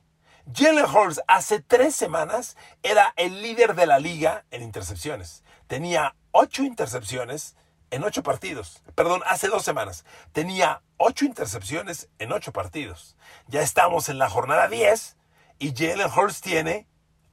Jalen 0.52 0.86
Hurts 0.86 1.20
hace 1.28 1.60
tres 1.60 1.94
semanas 1.94 2.56
era 2.82 3.12
el 3.16 3.42
líder 3.42 3.74
de 3.74 3.86
la 3.86 3.98
liga 3.98 4.44
en 4.50 4.62
intercepciones. 4.62 5.44
Tenía 5.66 6.16
ocho 6.30 6.62
intercepciones 6.62 7.54
en 7.90 8.02
ocho 8.02 8.22
partidos. 8.22 8.82
Perdón, 8.94 9.22
hace 9.26 9.48
dos 9.48 9.62
semanas. 9.62 10.04
Tenía 10.32 10.82
ocho 10.96 11.26
intercepciones 11.26 12.08
en 12.18 12.32
ocho 12.32 12.52
partidos. 12.52 13.16
Ya 13.46 13.60
estamos 13.60 14.08
en 14.08 14.18
la 14.18 14.30
jornada 14.30 14.68
10 14.68 15.16
y 15.58 15.74
Jalen 15.76 16.10
Hurts 16.10 16.40
tiene 16.40 16.88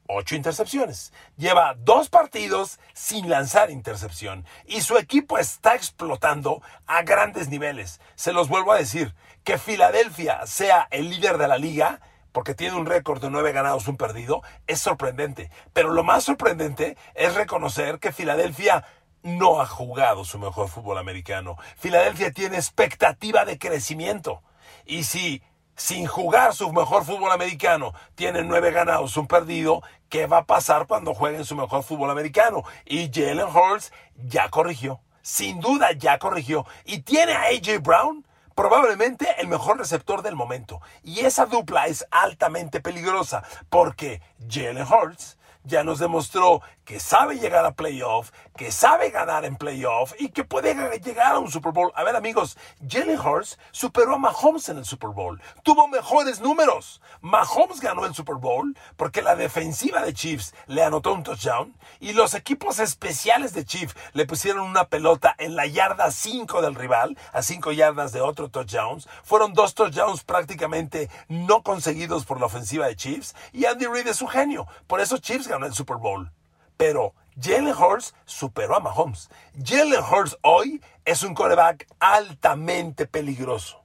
ocho 0.09 0.35
intercepciones. 0.35 1.13
Lleva 1.37 1.75
dos 1.77 2.09
partidos 2.09 2.79
sin 2.93 3.29
lanzar 3.29 3.69
intercepción 3.69 4.45
y 4.65 4.81
su 4.81 4.97
equipo 4.97 5.37
está 5.37 5.75
explotando 5.75 6.61
a 6.87 7.03
grandes 7.03 7.47
niveles. 7.49 8.01
Se 8.15 8.33
los 8.33 8.49
vuelvo 8.49 8.73
a 8.73 8.77
decir, 8.77 9.13
que 9.43 9.57
Filadelfia 9.57 10.45
sea 10.45 10.87
el 10.91 11.09
líder 11.09 11.37
de 11.37 11.47
la 11.47 11.57
liga 11.57 12.01
porque 12.31 12.55
tiene 12.55 12.75
un 12.75 12.85
récord 12.85 13.21
de 13.21 13.29
nueve 13.29 13.51
ganados, 13.51 13.87
un 13.87 13.97
perdido, 13.97 14.41
es 14.67 14.79
sorprendente. 14.79 15.49
Pero 15.73 15.91
lo 15.91 16.03
más 16.03 16.23
sorprendente 16.23 16.97
es 17.15 17.35
reconocer 17.35 17.99
que 17.99 18.11
Filadelfia 18.11 18.85
no 19.23 19.61
ha 19.61 19.65
jugado 19.65 20.23
su 20.25 20.39
mejor 20.39 20.69
fútbol 20.69 20.97
americano. 20.97 21.57
Filadelfia 21.77 22.31
tiene 22.31 22.57
expectativa 22.57 23.45
de 23.45 23.57
crecimiento. 23.57 24.43
Y 24.85 25.03
si 25.03 25.41
sin 25.79 26.07
jugar 26.07 26.53
su 26.53 26.73
mejor 26.73 27.05
fútbol 27.05 27.31
americano 27.31 27.93
tiene 28.15 28.43
nueve 28.43 28.71
ganados, 28.71 29.15
un 29.15 29.27
perdido, 29.27 29.81
¿qué 30.09 30.27
va 30.27 30.39
a 30.39 30.45
pasar 30.45 30.87
cuando 30.87 31.13
jueguen 31.13 31.45
su 31.45 31.55
mejor 31.55 31.83
fútbol 31.83 32.11
americano? 32.11 32.63
Y 32.85 33.09
Jalen 33.13 33.47
Hurts 33.47 33.93
ya 34.15 34.49
corrigió. 34.49 34.99
Sin 35.21 35.61
duda 35.61 35.93
ya 35.93 36.19
corrigió. 36.19 36.65
Y 36.83 36.99
tiene 37.03 37.31
a 37.31 37.43
AJ 37.43 37.81
Brown 37.81 38.27
probablemente 38.55 39.25
el 39.37 39.47
mejor 39.47 39.77
receptor 39.77 40.21
del 40.21 40.35
momento. 40.35 40.81
Y 41.01 41.21
esa 41.21 41.45
dupla 41.45 41.87
es 41.87 42.05
altamente 42.11 42.81
peligrosa 42.81 43.43
porque 43.69 44.21
Jalen 44.49 44.85
Hurts 44.85 45.38
ya 45.63 45.83
nos 45.83 45.99
demostró 45.99 46.61
que 46.85 46.99
sabe 46.99 47.37
llegar 47.37 47.65
a 47.65 47.73
playoff, 47.73 48.31
que 48.57 48.71
sabe 48.71 49.11
ganar 49.11 49.45
en 49.45 49.57
playoff 49.57 50.13
y 50.17 50.29
que 50.29 50.43
puede 50.43 50.73
llegar 50.99 51.33
a 51.33 51.39
un 51.39 51.51
Super 51.51 51.71
Bowl. 51.71 51.91
A 51.95 52.03
ver, 52.03 52.15
amigos, 52.15 52.57
Jalen 52.87 53.19
Hurts 53.19 53.59
superó 53.71 54.15
a 54.15 54.17
Mahomes 54.17 54.69
en 54.69 54.79
el 54.79 54.85
Super 54.85 55.11
Bowl. 55.11 55.39
Tuvo 55.63 55.87
mejores 55.87 56.41
números. 56.41 57.01
Mahomes 57.21 57.79
ganó 57.79 58.05
el 58.05 58.15
Super 58.15 58.35
Bowl 58.37 58.75
porque 58.97 59.21
la 59.21 59.35
defensiva 59.35 60.01
de 60.01 60.13
Chiefs 60.13 60.55
le 60.65 60.83
anotó 60.83 61.13
un 61.13 61.23
touchdown 61.23 61.75
y 61.99 62.13
los 62.13 62.33
equipos 62.33 62.79
especiales 62.79 63.53
de 63.53 63.65
Chiefs 63.65 63.95
le 64.13 64.25
pusieron 64.25 64.67
una 64.67 64.85
pelota 64.85 65.35
en 65.37 65.55
la 65.55 65.67
yarda 65.67 66.09
5 66.09 66.61
del 66.61 66.75
rival, 66.75 67.17
a 67.33 67.43
5 67.43 67.71
yardas 67.71 68.11
de 68.11 68.21
otro 68.21 68.49
touchdown. 68.49 69.01
Fueron 69.23 69.53
dos 69.53 69.75
touchdowns 69.75 70.23
prácticamente 70.23 71.09
no 71.27 71.61
conseguidos 71.61 72.25
por 72.25 72.39
la 72.39 72.47
ofensiva 72.47 72.87
de 72.87 72.95
Chiefs 72.95 73.35
y 73.53 73.65
Andy 73.65 73.85
Reid 73.85 74.07
es 74.07 74.17
su 74.17 74.27
genio. 74.27 74.67
Por 74.87 75.01
eso 75.01 75.19
Chiefs 75.19 75.48
ganó 75.49 75.65
el 75.65 75.73
Super 75.73 75.97
Bowl. 75.97 76.31
Pero 76.77 77.13
Jalen 77.39 77.75
Hurts 77.75 78.15
superó 78.25 78.75
a 78.75 78.79
Mahomes. 78.79 79.29
Jalen 79.63 80.03
Hurts 80.03 80.37
hoy 80.41 80.81
es 81.05 81.23
un 81.23 81.33
coreback 81.33 81.87
altamente 81.99 83.05
peligroso. 83.05 83.83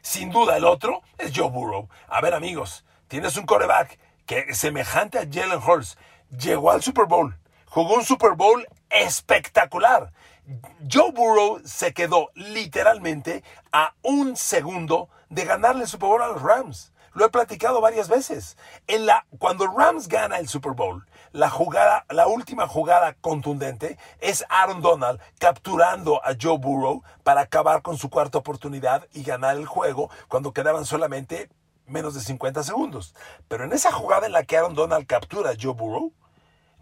Sin 0.00 0.30
duda 0.30 0.56
el 0.56 0.64
otro 0.64 1.02
es 1.18 1.32
Joe 1.34 1.50
Burrow. 1.50 1.88
A 2.08 2.20
ver 2.20 2.34
amigos, 2.34 2.84
tienes 3.08 3.36
un 3.36 3.46
coreback 3.46 3.98
que 4.26 4.54
semejante 4.54 5.18
a 5.18 5.26
Jalen 5.30 5.60
Hurts. 5.62 5.98
Llegó 6.30 6.70
al 6.70 6.82
Super 6.82 7.06
Bowl. 7.06 7.38
Jugó 7.66 7.94
un 7.94 8.04
Super 8.04 8.32
Bowl 8.32 8.66
espectacular. 8.90 10.12
Joe 10.90 11.10
Burrow 11.12 11.60
se 11.64 11.92
quedó 11.92 12.30
literalmente 12.34 13.42
a 13.72 13.94
un 14.02 14.36
segundo 14.36 15.08
de 15.30 15.44
ganarle 15.44 15.82
el 15.82 15.88
Super 15.88 16.08
Bowl 16.08 16.22
a 16.22 16.28
los 16.28 16.42
Rams. 16.42 16.92
Lo 17.14 17.24
he 17.24 17.30
platicado 17.30 17.80
varias 17.80 18.08
veces. 18.08 18.56
Cuando 19.38 19.66
Rams 19.66 20.08
gana 20.08 20.38
el 20.38 20.48
Super 20.48 20.72
Bowl, 20.72 21.06
la 21.32 21.48
jugada, 21.48 22.04
la 22.10 22.26
última 22.26 22.66
jugada 22.66 23.14
contundente 23.14 23.98
es 24.20 24.44
Aaron 24.48 24.82
Donald 24.82 25.20
capturando 25.38 26.24
a 26.24 26.34
Joe 26.40 26.58
Burrow 26.58 27.02
para 27.22 27.42
acabar 27.42 27.82
con 27.82 27.96
su 27.98 28.10
cuarta 28.10 28.38
oportunidad 28.38 29.06
y 29.12 29.22
ganar 29.22 29.56
el 29.56 29.66
juego 29.66 30.10
cuando 30.28 30.52
quedaban 30.52 30.84
solamente 30.84 31.50
menos 31.86 32.14
de 32.14 32.20
50 32.20 32.64
segundos. 32.64 33.14
Pero 33.46 33.64
en 33.64 33.72
esa 33.72 33.92
jugada 33.92 34.26
en 34.26 34.32
la 34.32 34.44
que 34.44 34.56
Aaron 34.56 34.74
Donald 34.74 35.06
captura 35.06 35.50
a 35.50 35.56
Joe 35.60 35.74
Burrow, 35.74 36.12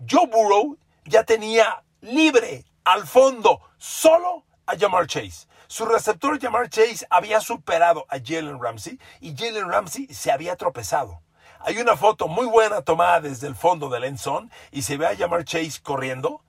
Joe 0.09 0.27
Burrow 0.27 0.79
ya 1.05 1.25
tenía 1.25 1.83
libre 2.01 2.65
al 2.85 3.07
fondo 3.07 3.61
solo 3.77 4.45
a 4.65 4.79
Jamar 4.79 5.07
Chase. 5.07 5.47
Su 5.73 5.87
receptor 5.87 6.39
Jamar 6.39 6.69
Chase 6.69 7.07
había 7.09 7.41
superado 7.41 8.05
a 8.11 8.19
Jalen 8.23 8.61
Ramsey 8.61 9.01
y 9.23 9.35
Jalen 9.35 9.71
Ramsey 9.71 10.07
se 10.13 10.31
había 10.31 10.55
tropezado. 10.55 11.23
Hay 11.61 11.79
una 11.79 11.97
foto 11.97 12.29
muy 12.29 12.45
buena 12.45 12.83
tomada 12.83 13.23
desde 13.23 13.47
el 13.47 13.55
fondo 13.55 13.89
del 13.89 14.05
end 14.05 14.21
y 14.71 14.83
se 14.83 14.99
ve 14.99 15.07
a 15.07 15.17
Jamar 15.17 15.47
Chase 15.47 15.81
corriendo, 15.83 16.45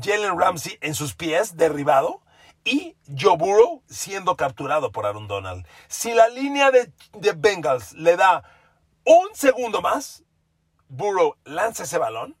Jalen 0.00 0.38
Ramsey 0.38 0.78
en 0.82 0.94
sus 0.94 1.16
pies 1.16 1.56
derribado 1.56 2.22
y 2.62 2.96
Joe 3.18 3.36
Burrow 3.36 3.82
siendo 3.88 4.36
capturado 4.36 4.92
por 4.92 5.04
Aaron 5.04 5.26
Donald. 5.26 5.66
Si 5.88 6.14
la 6.14 6.28
línea 6.28 6.70
de, 6.70 6.92
de 7.14 7.32
Bengals 7.32 7.92
le 7.94 8.16
da 8.16 8.44
un 9.04 9.34
segundo 9.34 9.82
más, 9.82 10.22
Burrow 10.86 11.34
lanza 11.42 11.82
ese 11.82 11.98
balón, 11.98 12.36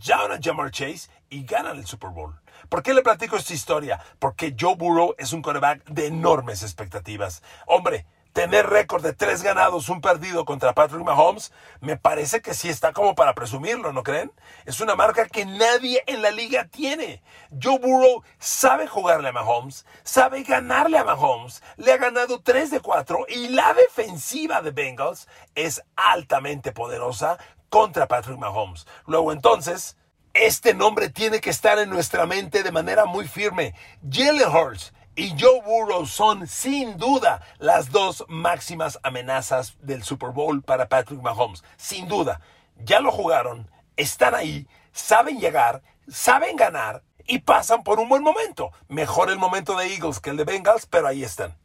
ya 0.00 0.18
a 0.18 0.38
Jamar 0.38 0.70
Chase 0.70 1.08
y 1.30 1.44
ganan 1.44 1.78
el 1.78 1.86
Super 1.86 2.10
Bowl. 2.10 2.38
¿Por 2.70 2.84
qué 2.84 2.94
le 2.94 3.02
platico 3.02 3.36
esta 3.36 3.52
historia? 3.52 4.00
Porque 4.20 4.54
Joe 4.58 4.76
Burrow 4.76 5.16
es 5.18 5.32
un 5.32 5.42
quarterback 5.42 5.84
de 5.86 6.06
enormes 6.06 6.62
expectativas. 6.62 7.42
Hombre, 7.66 8.06
tener 8.32 8.70
récord 8.70 9.02
de 9.02 9.12
tres 9.12 9.42
ganados, 9.42 9.88
un 9.88 10.00
perdido 10.00 10.44
contra 10.44 10.72
Patrick 10.72 11.02
Mahomes, 11.02 11.52
me 11.80 11.96
parece 11.96 12.40
que 12.42 12.54
sí 12.54 12.68
está 12.68 12.92
como 12.92 13.16
para 13.16 13.34
presumirlo, 13.34 13.92
¿no 13.92 14.04
creen? 14.04 14.30
Es 14.66 14.78
una 14.78 14.94
marca 14.94 15.26
que 15.26 15.44
nadie 15.46 16.04
en 16.06 16.22
la 16.22 16.30
liga 16.30 16.68
tiene. 16.68 17.24
Joe 17.60 17.80
Burrow 17.80 18.22
sabe 18.38 18.86
jugarle 18.86 19.30
a 19.30 19.32
Mahomes, 19.32 19.84
sabe 20.04 20.44
ganarle 20.44 20.96
a 20.96 21.02
Mahomes, 21.02 21.64
le 21.76 21.92
ha 21.92 21.96
ganado 21.96 22.40
tres 22.40 22.70
de 22.70 22.78
cuatro 22.78 23.26
y 23.28 23.48
la 23.48 23.74
defensiva 23.74 24.62
de 24.62 24.70
Bengals 24.70 25.26
es 25.56 25.82
altamente 25.96 26.70
poderosa 26.70 27.36
contra 27.68 28.06
Patrick 28.06 28.38
Mahomes. 28.38 28.86
Luego 29.06 29.32
entonces, 29.32 29.96
este 30.34 30.74
nombre 30.74 31.08
tiene 31.08 31.40
que 31.40 31.50
estar 31.50 31.78
en 31.78 31.90
nuestra 31.90 32.26
mente 32.26 32.62
de 32.62 32.72
manera 32.72 33.04
muy 33.04 33.26
firme. 33.26 33.74
Hurts 34.02 34.92
y 35.16 35.34
Joe 35.38 35.60
Burrow 35.62 36.06
son 36.06 36.46
sin 36.46 36.96
duda 36.96 37.42
las 37.58 37.90
dos 37.90 38.24
máximas 38.28 38.98
amenazas 39.02 39.76
del 39.80 40.02
Super 40.02 40.30
Bowl 40.30 40.62
para 40.62 40.88
Patrick 40.88 41.20
Mahomes. 41.20 41.64
Sin 41.76 42.08
duda. 42.08 42.40
Ya 42.76 43.00
lo 43.00 43.12
jugaron, 43.12 43.70
están 43.96 44.34
ahí, 44.34 44.66
saben 44.92 45.38
llegar, 45.38 45.82
saben 46.08 46.56
ganar 46.56 47.02
y 47.26 47.40
pasan 47.40 47.82
por 47.82 48.00
un 48.00 48.08
buen 48.08 48.22
momento. 48.22 48.72
Mejor 48.88 49.30
el 49.30 49.38
momento 49.38 49.76
de 49.76 49.92
Eagles 49.92 50.20
que 50.20 50.30
el 50.30 50.36
de 50.36 50.44
Bengals, 50.44 50.86
pero 50.86 51.08
ahí 51.08 51.22
están. 51.22 51.58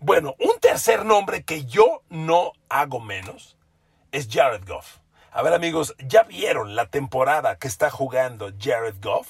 Bueno, 0.00 0.34
un 0.38 0.58
tercer 0.60 1.04
nombre 1.04 1.44
que 1.44 1.64
yo 1.66 2.02
no 2.08 2.52
hago 2.68 3.00
menos 3.00 3.56
es 4.12 4.28
Jared 4.30 4.66
Goff. 4.66 4.98
A 5.38 5.42
ver 5.42 5.54
amigos, 5.54 5.94
¿ya 6.00 6.24
vieron 6.24 6.74
la 6.74 6.86
temporada 6.86 7.58
que 7.58 7.68
está 7.68 7.90
jugando 7.90 8.50
Jared 8.58 8.96
Goff? 9.00 9.28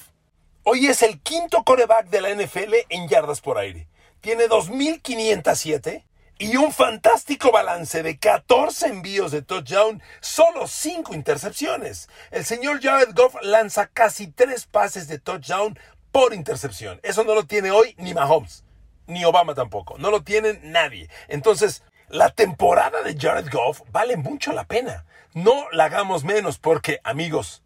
Hoy 0.62 0.86
es 0.86 1.02
el 1.02 1.20
quinto 1.20 1.64
coreback 1.64 2.06
de 2.08 2.22
la 2.22 2.30
NFL 2.30 2.76
en 2.88 3.08
yardas 3.08 3.42
por 3.42 3.58
aire. 3.58 3.88
Tiene 4.22 4.46
2.507 4.46 6.06
y 6.38 6.56
un 6.56 6.72
fantástico 6.72 7.52
balance 7.52 8.02
de 8.02 8.18
14 8.18 8.86
envíos 8.86 9.32
de 9.32 9.42
touchdown, 9.42 10.02
solo 10.20 10.66
5 10.66 11.12
intercepciones. 11.12 12.08
El 12.30 12.46
señor 12.46 12.80
Jared 12.80 13.14
Goff 13.14 13.34
lanza 13.42 13.88
casi 13.88 14.28
3 14.28 14.64
pases 14.64 15.08
de 15.08 15.18
touchdown 15.18 15.78
por 16.10 16.32
intercepción. 16.32 17.00
Eso 17.02 17.22
no 17.24 17.34
lo 17.34 17.44
tiene 17.44 17.70
hoy 17.70 17.94
ni 17.98 18.14
Mahomes, 18.14 18.64
ni 19.06 19.26
Obama 19.26 19.54
tampoco. 19.54 19.98
No 19.98 20.10
lo 20.10 20.22
tiene 20.22 20.58
nadie. 20.62 21.10
Entonces, 21.28 21.82
la 22.08 22.30
temporada 22.30 23.02
de 23.02 23.16
Jared 23.18 23.50
Goff 23.50 23.82
vale 23.90 24.16
mucho 24.16 24.52
la 24.52 24.64
pena. 24.64 25.04
No 25.34 25.70
la 25.72 25.84
hagamos 25.84 26.24
menos 26.24 26.58
porque, 26.58 27.00
amigos, 27.04 27.62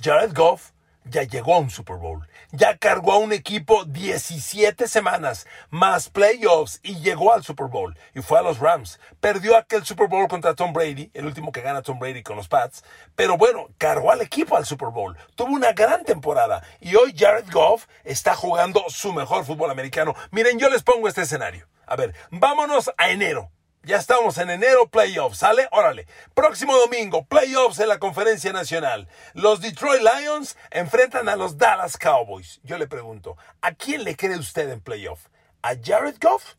Jared 0.00 0.32
Goff 0.32 0.72
ya 1.04 1.22
llegó 1.22 1.54
a 1.54 1.58
un 1.58 1.70
Super 1.70 1.96
Bowl, 1.96 2.28
ya 2.52 2.76
cargó 2.76 3.12
a 3.12 3.18
un 3.18 3.32
equipo 3.32 3.84
17 3.84 4.86
semanas, 4.86 5.46
más 5.70 6.08
playoffs 6.08 6.78
y 6.82 7.00
llegó 7.00 7.32
al 7.32 7.42
Super 7.42 7.66
Bowl 7.66 7.96
y 8.14 8.20
fue 8.20 8.38
a 8.38 8.42
los 8.42 8.58
Rams. 8.58 9.00
Perdió 9.20 9.56
aquel 9.56 9.84
Super 9.84 10.08
Bowl 10.08 10.28
contra 10.28 10.54
Tom 10.54 10.72
Brady, 10.72 11.10
el 11.14 11.26
último 11.26 11.52
que 11.52 11.62
gana 11.62 11.82
Tom 11.82 11.98
Brady 11.98 12.22
con 12.22 12.36
los 12.36 12.48
Pats, 12.48 12.84
pero 13.16 13.36
bueno, 13.36 13.68
cargó 13.78 14.12
al 14.12 14.20
equipo 14.20 14.56
al 14.56 14.66
Super 14.66 14.90
Bowl. 14.90 15.16
Tuvo 15.34 15.52
una 15.52 15.72
gran 15.72 16.04
temporada 16.04 16.62
y 16.80 16.94
hoy 16.94 17.14
Jared 17.16 17.50
Goff 17.50 17.86
está 18.04 18.34
jugando 18.34 18.84
su 18.88 19.12
mejor 19.12 19.44
fútbol 19.44 19.70
americano. 19.70 20.14
Miren, 20.30 20.58
yo 20.58 20.68
les 20.68 20.82
pongo 20.82 21.08
este 21.08 21.22
escenario. 21.22 21.66
A 21.86 21.96
ver, 21.96 22.14
vámonos 22.30 22.90
a 22.96 23.10
enero. 23.10 23.50
Ya 23.82 23.96
estamos 23.96 24.36
en 24.36 24.50
enero, 24.50 24.90
playoffs, 24.90 25.38
¿sale? 25.38 25.66
Órale. 25.72 26.06
Próximo 26.34 26.76
domingo, 26.76 27.24
playoffs 27.24 27.78
en 27.78 27.88
la 27.88 27.98
conferencia 27.98 28.52
nacional. 28.52 29.08
Los 29.32 29.62
Detroit 29.62 30.02
Lions 30.02 30.58
enfrentan 30.70 31.30
a 31.30 31.36
los 31.36 31.56
Dallas 31.56 31.96
Cowboys. 31.96 32.60
Yo 32.62 32.76
le 32.76 32.86
pregunto, 32.86 33.38
¿a 33.62 33.72
quién 33.72 34.04
le 34.04 34.16
cree 34.16 34.36
usted 34.36 34.68
en 34.68 34.82
playoff? 34.82 35.28
¿A 35.62 35.70
Jared 35.82 36.16
Goff 36.20 36.56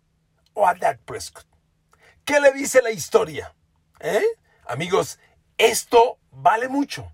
o 0.54 0.68
a 0.68 0.74
Dak 0.74 0.98
Prescott? 1.06 1.46
¿Qué 2.26 2.40
le 2.40 2.54
dice 2.54 2.82
la 2.82 2.90
historia? 2.90 3.54
¿Eh? 4.00 4.26
Amigos, 4.66 5.20
esto 5.60 6.18
vale 6.32 6.70
mucho. 6.70 7.12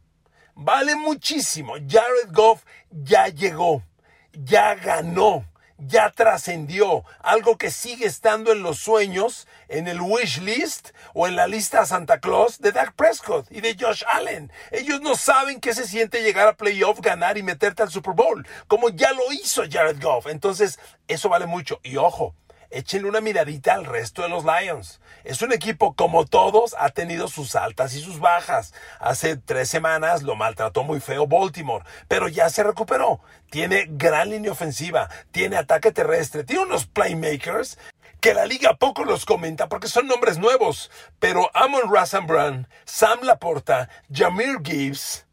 Vale 0.55 0.95
muchísimo. 0.95 1.73
Jared 1.85 2.31
Goff 2.31 2.63
ya 2.91 3.27
llegó, 3.27 3.83
ya 4.31 4.73
ganó 4.75 5.45
ya 5.77 6.11
trascendió, 6.11 7.03
algo 7.19 7.57
que 7.57 7.71
sigue 7.71 8.05
estando 8.05 8.51
en 8.51 8.63
los 8.63 8.79
sueños, 8.79 9.47
en 9.67 9.87
el 9.87 10.01
wish 10.01 10.39
list 10.41 10.89
o 11.13 11.27
en 11.27 11.35
la 11.35 11.47
lista 11.47 11.85
Santa 11.85 12.19
Claus 12.19 12.59
de 12.59 12.71
Dak 12.71 12.93
Prescott 12.93 13.47
y 13.51 13.61
de 13.61 13.75
Josh 13.79 14.03
Allen. 14.07 14.51
Ellos 14.71 15.01
no 15.01 15.15
saben 15.15 15.59
qué 15.59 15.73
se 15.73 15.87
siente 15.87 16.23
llegar 16.23 16.47
a 16.47 16.57
playoff, 16.57 16.99
ganar 17.01 17.37
y 17.37 17.43
meterte 17.43 17.83
al 17.83 17.91
Super 17.91 18.13
Bowl, 18.13 18.47
como 18.67 18.89
ya 18.89 19.11
lo 19.13 19.31
hizo 19.31 19.63
Jared 19.69 20.01
Goff. 20.01 20.27
Entonces, 20.27 20.79
eso 21.07 21.29
vale 21.29 21.45
mucho. 21.45 21.79
Y 21.83 21.97
ojo, 21.97 22.33
échenle 22.77 23.09
una 23.09 23.21
miradita 23.21 23.73
al 23.73 23.85
resto 23.85 24.21
de 24.21 24.29
los 24.29 24.45
Lions. 24.45 25.01
Es 25.23 25.41
un 25.41 25.51
equipo 25.51 25.95
como 25.95 26.25
todos, 26.25 26.75
ha 26.77 26.89
tenido 26.89 27.27
sus 27.27 27.55
altas 27.55 27.95
y 27.95 28.01
sus 28.01 28.19
bajas. 28.19 28.73
Hace 28.99 29.35
tres 29.35 29.67
semanas 29.67 30.21
lo 30.21 30.35
maltrató 30.35 30.83
muy 30.83 30.99
feo 30.99 31.25
Baltimore, 31.25 31.83
pero 32.07 32.27
ya 32.27 32.49
se 32.49 32.63
recuperó. 32.63 33.19
Tiene 33.49 33.87
gran 33.89 34.29
línea 34.29 34.51
ofensiva, 34.51 35.09
tiene 35.31 35.57
ataque 35.57 35.91
terrestre, 35.91 36.43
tiene 36.43 36.63
unos 36.63 36.85
playmakers 36.85 37.79
que 38.21 38.33
la 38.33 38.45
liga 38.45 38.75
poco 38.75 39.05
los 39.05 39.25
comenta 39.25 39.67
porque 39.67 39.87
son 39.87 40.07
nombres 40.07 40.37
nuevos. 40.37 40.91
Pero 41.19 41.49
Amon 41.55 41.91
Razan 41.91 42.67
Sam 42.85 43.19
Laporta, 43.23 43.89
Jamir 44.11 44.59
Gibbs, 44.63 45.26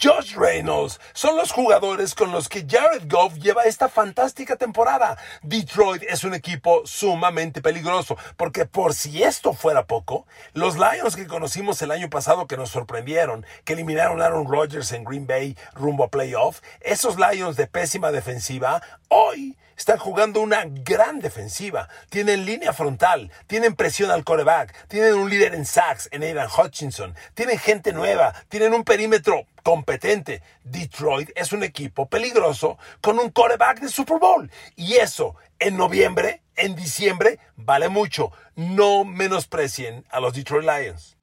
Josh 0.00 0.34
Reynolds 0.36 1.00
son 1.14 1.36
los 1.36 1.50
jugadores 1.50 2.14
con 2.14 2.30
los 2.30 2.48
que 2.48 2.66
Jared 2.68 3.10
Goff 3.10 3.34
lleva 3.38 3.62
esta 3.62 3.88
fantástica 3.88 4.56
temporada. 4.56 5.16
Detroit 5.42 6.02
es 6.02 6.24
un 6.24 6.34
equipo 6.34 6.82
sumamente 6.84 7.62
peligroso, 7.62 8.16
porque 8.36 8.66
por 8.66 8.92
si 8.92 9.22
esto 9.22 9.54
fuera 9.54 9.86
poco, 9.86 10.26
los 10.52 10.76
Lions 10.76 11.16
que 11.16 11.26
conocimos 11.26 11.80
el 11.80 11.90
año 11.90 12.10
pasado 12.10 12.46
que 12.46 12.58
nos 12.58 12.70
sorprendieron, 12.70 13.46
que 13.64 13.72
eliminaron 13.72 14.20
a 14.20 14.26
Aaron 14.26 14.46
Rodgers 14.46 14.92
en 14.92 15.04
Green 15.04 15.26
Bay 15.26 15.56
rumbo 15.74 16.04
a 16.04 16.08
playoff, 16.08 16.60
esos 16.80 17.16
Lions 17.16 17.56
de 17.56 17.66
pésima 17.66 18.12
defensiva, 18.12 18.82
hoy 19.08 19.56
están 19.78 19.98
jugando 19.98 20.40
una 20.40 20.64
gran 20.66 21.20
defensiva. 21.20 21.88
Tienen 22.10 22.44
línea 22.44 22.72
frontal, 22.72 23.30
tienen 23.46 23.76
presión 23.76 24.10
al 24.10 24.24
coreback, 24.24 24.88
tienen 24.88 25.14
un 25.14 25.30
líder 25.30 25.54
en 25.54 25.64
sacks 25.64 26.08
en 26.10 26.24
Aidan 26.24 26.48
Hutchinson, 26.50 27.14
tienen 27.34 27.58
gente 27.58 27.92
nueva, 27.92 28.34
tienen 28.48 28.74
un 28.74 28.84
perímetro 28.84 29.46
competente. 29.62 30.42
Detroit 30.64 31.30
es 31.36 31.52
un 31.52 31.62
equipo 31.62 32.06
peligroso 32.06 32.76
con 33.00 33.18
un 33.18 33.30
coreback 33.30 33.80
de 33.80 33.88
Super 33.88 34.18
Bowl. 34.18 34.50
Y 34.74 34.96
eso 34.96 35.36
en 35.60 35.76
noviembre, 35.76 36.42
en 36.56 36.74
diciembre, 36.74 37.38
vale 37.56 37.88
mucho. 37.88 38.32
No 38.56 39.04
menosprecien 39.04 40.04
a 40.10 40.18
los 40.18 40.34
Detroit 40.34 40.68
Lions. 40.68 41.16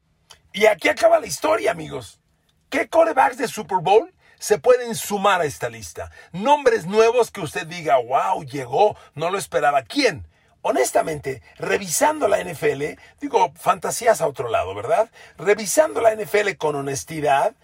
Y 0.54 0.68
aquí 0.68 0.88
acaba 0.88 1.20
la 1.20 1.28
historia, 1.28 1.72
amigos. 1.72 2.22
¿Qué 2.70 2.88
corebacks 2.88 3.38
de 3.38 3.50
Super 3.50 3.80
Bowl 3.80 4.14
se 4.46 4.60
pueden 4.60 4.94
sumar 4.94 5.42
a 5.42 5.46
esta 5.46 5.70
lista. 5.70 6.12
Nombres 6.32 6.86
nuevos 6.86 7.32
que 7.32 7.42
usted 7.42 7.66
diga, 7.66 7.98
wow, 7.98 8.44
llegó, 8.44 8.96
no 9.16 9.32
lo 9.32 9.40
esperaba. 9.40 9.82
¿Quién? 9.82 10.28
Honestamente, 10.62 11.42
revisando 11.58 12.28
la 12.28 12.44
NFL, 12.44 13.02
digo, 13.20 13.52
fantasías 13.56 14.22
a 14.22 14.28
otro 14.28 14.48
lado, 14.50 14.76
¿verdad? 14.76 15.10
Revisando 15.40 16.00
la 16.00 16.16
NFL 16.16 16.58
con 16.60 16.76
honestidad, 16.76 17.56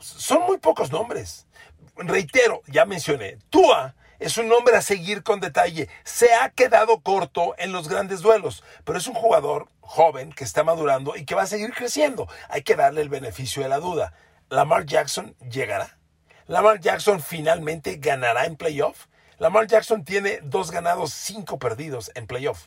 son 0.00 0.42
muy 0.42 0.58
pocos 0.58 0.90
nombres. 0.90 1.46
Reitero, 1.94 2.62
ya 2.66 2.84
mencioné, 2.84 3.38
Tua 3.48 3.94
es 4.18 4.36
un 4.36 4.48
nombre 4.48 4.74
a 4.74 4.82
seguir 4.82 5.22
con 5.22 5.38
detalle. 5.38 5.88
Se 6.02 6.34
ha 6.34 6.50
quedado 6.50 6.98
corto 6.98 7.54
en 7.58 7.70
los 7.70 7.88
grandes 7.88 8.22
duelos, 8.22 8.64
pero 8.82 8.98
es 8.98 9.06
un 9.06 9.14
jugador 9.14 9.68
joven 9.82 10.32
que 10.32 10.42
está 10.42 10.64
madurando 10.64 11.14
y 11.14 11.26
que 11.26 11.36
va 11.36 11.42
a 11.42 11.46
seguir 11.46 11.72
creciendo. 11.72 12.26
Hay 12.48 12.62
que 12.62 12.74
darle 12.74 13.02
el 13.02 13.08
beneficio 13.08 13.62
de 13.62 13.68
la 13.68 13.78
duda. 13.78 14.14
Lamar 14.48 14.84
Jackson 14.84 15.36
llegará. 15.48 15.96
Lamar 16.46 16.78
Jackson 16.78 17.20
finalmente 17.20 17.96
ganará 17.96 18.44
en 18.44 18.56
playoff. 18.56 19.06
Lamar 19.38 19.66
Jackson 19.66 20.04
tiene 20.04 20.40
dos 20.42 20.70
ganados, 20.70 21.12
cinco 21.12 21.58
perdidos 21.58 22.10
en 22.14 22.26
playoff. 22.26 22.66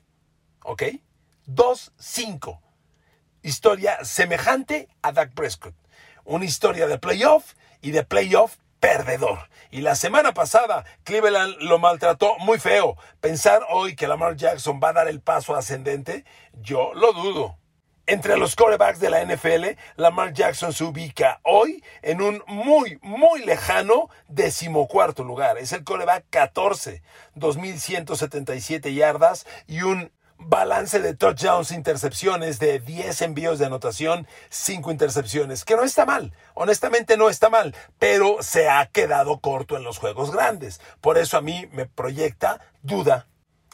¿Ok? 0.64 0.84
Dos, 1.46 1.94
cinco. 1.98 2.62
Historia 3.44 4.04
semejante 4.04 4.90
a 5.04 5.12
Dak 5.12 5.34
Prescott. 5.34 5.76
Una 6.26 6.46
historia 6.46 6.88
de 6.88 6.98
playoff 6.98 7.54
y 7.82 7.92
de 7.92 8.04
playoff 8.04 8.58
perdedor. 8.80 9.48
Y 9.70 9.82
la 9.82 9.96
semana 9.96 10.34
pasada 10.34 10.84
Cleveland 11.04 11.58
lo 11.60 11.78
maltrató 11.78 12.36
muy 12.40 12.58
feo. 12.58 12.98
Pensar 13.22 13.64
hoy 13.70 13.96
que 13.96 14.08
Lamar 14.08 14.36
Jackson 14.36 14.80
va 14.84 14.90
a 14.90 14.94
dar 14.94 15.08
el 15.08 15.22
paso 15.22 15.56
ascendente, 15.56 16.26
yo 16.54 16.94
lo 16.96 17.14
dudo. 17.14 17.58
Entre 18.10 18.38
los 18.38 18.56
corebacks 18.56 19.02
de 19.02 19.10
la 19.10 19.22
NFL, 19.22 19.78
Lamar 19.98 20.32
Jackson 20.32 20.72
se 20.72 20.86
ubica 20.86 21.42
hoy 21.44 21.84
en 22.02 22.22
un 22.22 22.42
muy, 22.48 22.98
muy 23.02 23.44
lejano 23.44 24.10
decimocuarto 24.30 25.26
lugar. 25.26 25.58
Es 25.58 25.74
el 25.74 25.84
coreback 25.84 26.24
14, 26.30 27.02
2.177 27.36 28.94
yardas 28.94 29.46
y 29.68 29.82
un 29.82 30.10
balance 30.38 31.02
de 31.02 31.16
touchdowns, 31.16 31.72
intercepciones 31.72 32.60
de 32.60 32.80
10 32.80 33.24
envíos 33.24 33.60
de 33.60 33.66
anotación, 33.66 34.26
5 34.52 34.90
intercepciones, 34.90 35.66
que 35.66 35.76
no 35.76 35.84
está 35.84 36.06
mal, 36.06 36.32
honestamente 36.54 37.18
no 37.18 37.28
está 37.28 37.50
mal, 37.50 37.76
pero 38.00 38.38
se 38.42 38.70
ha 38.70 38.86
quedado 38.86 39.40
corto 39.40 39.76
en 39.76 39.84
los 39.84 39.98
juegos 39.98 40.32
grandes. 40.32 40.80
Por 41.02 41.18
eso 41.18 41.38
a 41.38 41.42
mí 41.42 41.68
me 41.74 41.86
proyecta 41.86 42.62
duda. 42.84 43.28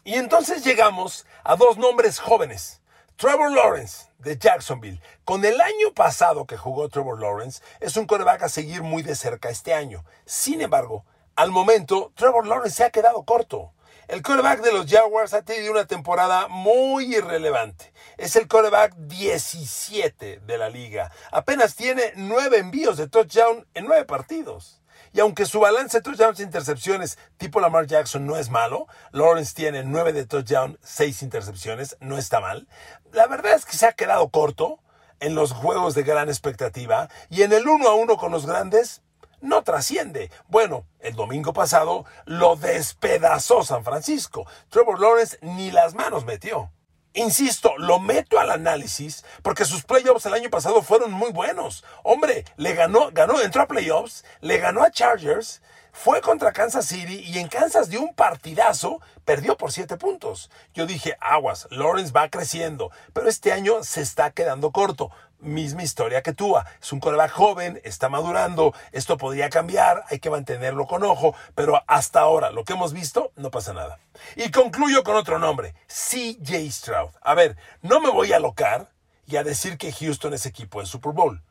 Y 0.04 0.16
entonces 0.16 0.64
llegamos 0.64 1.28
a 1.44 1.56
dos 1.56 1.78
nombres 1.78 2.18
jóvenes. 2.18 2.82
Trevor 3.24 3.54
Lawrence 3.54 4.08
de 4.20 4.38
Jacksonville. 4.38 5.00
Con 5.24 5.46
el 5.46 5.62
año 5.62 5.94
pasado 5.96 6.46
que 6.46 6.58
jugó 6.58 6.90
Trevor 6.90 7.22
Lawrence, 7.22 7.64
es 7.80 7.96
un 7.96 8.06
coreback 8.06 8.44
a 8.44 8.50
seguir 8.50 8.84
muy 8.84 9.02
de 9.02 9.16
cerca 9.16 9.50
este 9.50 9.74
año. 9.74 10.04
Sin 10.26 10.60
embargo, 10.60 11.06
al 11.38 11.50
momento, 11.50 12.12
Trevor 12.16 12.46
Lawrence 12.46 12.76
se 12.76 12.84
ha 12.84 12.90
quedado 12.90 13.24
corto. 13.24 13.72
El 14.10 14.24
coreback 14.24 14.60
de 14.60 14.74
los 14.74 14.92
Jaguars 14.92 15.34
ha 15.34 15.42
tenido 15.44 15.72
una 15.72 15.86
temporada 15.86 16.50
muy 16.50 17.16
irrelevante. 17.16 17.94
Es 18.18 18.36
el 18.36 18.50
coreback 18.50 18.94
17 18.94 20.42
de 20.42 20.58
la 20.58 20.68
liga. 20.68 21.10
Apenas 21.32 21.78
tiene 21.78 22.12
9 22.18 22.58
envíos 22.58 22.98
de 22.98 23.08
touchdown 23.08 23.66
en 23.74 23.86
9 23.86 24.04
partidos. 24.04 24.83
Y 25.14 25.20
aunque 25.20 25.46
su 25.46 25.60
balance 25.60 25.98
de 25.98 26.02
touchdowns 26.02 26.40
e 26.40 26.44
intercepciones 26.44 27.20
tipo 27.38 27.60
Lamar 27.60 27.86
Jackson 27.86 28.26
no 28.26 28.36
es 28.36 28.50
malo, 28.50 28.88
Lawrence 29.12 29.54
tiene 29.54 29.84
9 29.84 30.12
de 30.12 30.26
touchdown, 30.26 30.80
6 30.82 31.22
intercepciones, 31.22 31.96
no 32.00 32.18
está 32.18 32.40
mal. 32.40 32.68
La 33.12 33.28
verdad 33.28 33.54
es 33.54 33.66
que 33.66 33.78
se 33.78 33.86
ha 33.86 33.94
quedado 33.94 34.30
corto 34.30 34.80
en 35.20 35.36
los 35.36 35.54
juegos 35.54 35.94
de 35.94 36.04
gran 36.04 36.30
expectativa 36.30 37.10
y 37.30 37.44
en 37.44 37.54
el 37.54 37.68
uno 37.68 37.88
a 37.88 37.94
uno 37.94 38.18
con 38.18 38.32
los 38.32 38.48
grandes 38.48 39.04
no 39.40 39.62
trasciende. 39.64 40.32
Bueno, 40.48 40.86
el 41.00 41.16
domingo 41.16 41.54
pasado 41.54 42.06
lo 42.26 42.56
despedazó 42.56 43.64
San 43.64 43.84
Francisco. 43.84 44.48
Trevor 44.70 45.00
Lawrence 45.00 45.38
ni 45.42 45.70
las 45.70 45.94
manos 45.94 46.26
metió. 46.26 46.72
Insisto, 47.16 47.78
lo 47.78 48.00
meto 48.00 48.40
al 48.40 48.50
análisis 48.50 49.24
porque 49.44 49.66
sus 49.66 49.84
playoffs 49.84 50.26
el 50.26 50.34
año 50.34 50.50
pasado 50.50 50.82
fueron 50.82 51.12
muy 51.12 51.32
buenos. 51.32 51.84
Hombre, 52.02 52.44
le 52.58 52.74
ganó, 52.74 53.12
ganó, 53.12 53.40
entró 53.40 53.62
a 53.62 53.68
playoffs, 53.68 54.26
le 54.42 54.58
ganó 54.58 54.82
a 54.82 54.90
Chargers, 54.90 55.62
fue 55.92 56.22
contra 56.22 56.54
Kansas 56.54 56.88
City 56.88 57.20
y 57.20 57.38
en 57.38 57.50
Kansas 57.50 57.88
dio 57.90 58.02
un 58.02 58.16
partidazo, 58.16 59.00
perdió 59.26 59.56
por 59.58 59.72
siete 59.72 59.96
puntos. 59.96 60.50
Yo 60.74 60.88
dije, 60.88 61.16
aguas, 61.22 61.68
Lawrence 61.70 62.12
va 62.12 62.30
creciendo, 62.30 62.90
pero 63.14 63.30
este 63.30 63.52
año 63.52 63.84
se 63.84 64.02
está 64.02 64.32
quedando 64.32 64.72
corto. 64.72 65.12
Misma 65.44 65.84
historia 65.84 66.24
que 66.24 66.34
Tua. 66.34 66.66
Es 66.82 66.92
un 66.94 67.00
coreback 67.00 67.32
joven, 67.32 67.82
está 67.84 68.10
madurando, 68.10 68.74
esto 68.92 69.18
podría 69.18 69.50
cambiar, 69.50 70.04
hay 70.10 70.20
que 70.20 70.30
mantenerlo 70.30 70.88
con 70.88 71.04
ojo, 71.04 71.36
pero 71.54 71.84
hasta 71.86 72.22
ahora, 72.22 72.50
lo 72.52 72.64
que 72.64 72.74
hemos 72.74 72.94
visto, 72.94 73.32
no 73.36 73.52
pasa 73.52 73.74
nada. 73.74 74.00
Y 74.36 74.52
concluyo 74.52 75.04
con 75.04 75.16
otro 75.16 75.40
nombre, 75.40 75.76
CJ 75.88 76.72
Stroud. 76.72 77.12
A 77.22 77.36
ver, 77.36 77.58
no 77.82 78.00
me 78.00 78.10
voy 78.10 78.32
a 78.32 78.38
alocar 78.38 78.90
y 79.26 79.36
a 79.36 79.44
decir 79.44 79.78
que 79.78 79.92
Houston 79.92 80.34
es 80.34 80.46
equipo 80.46 80.80
de 80.80 80.86
Super 80.86 81.12
Bowl. 81.12 81.42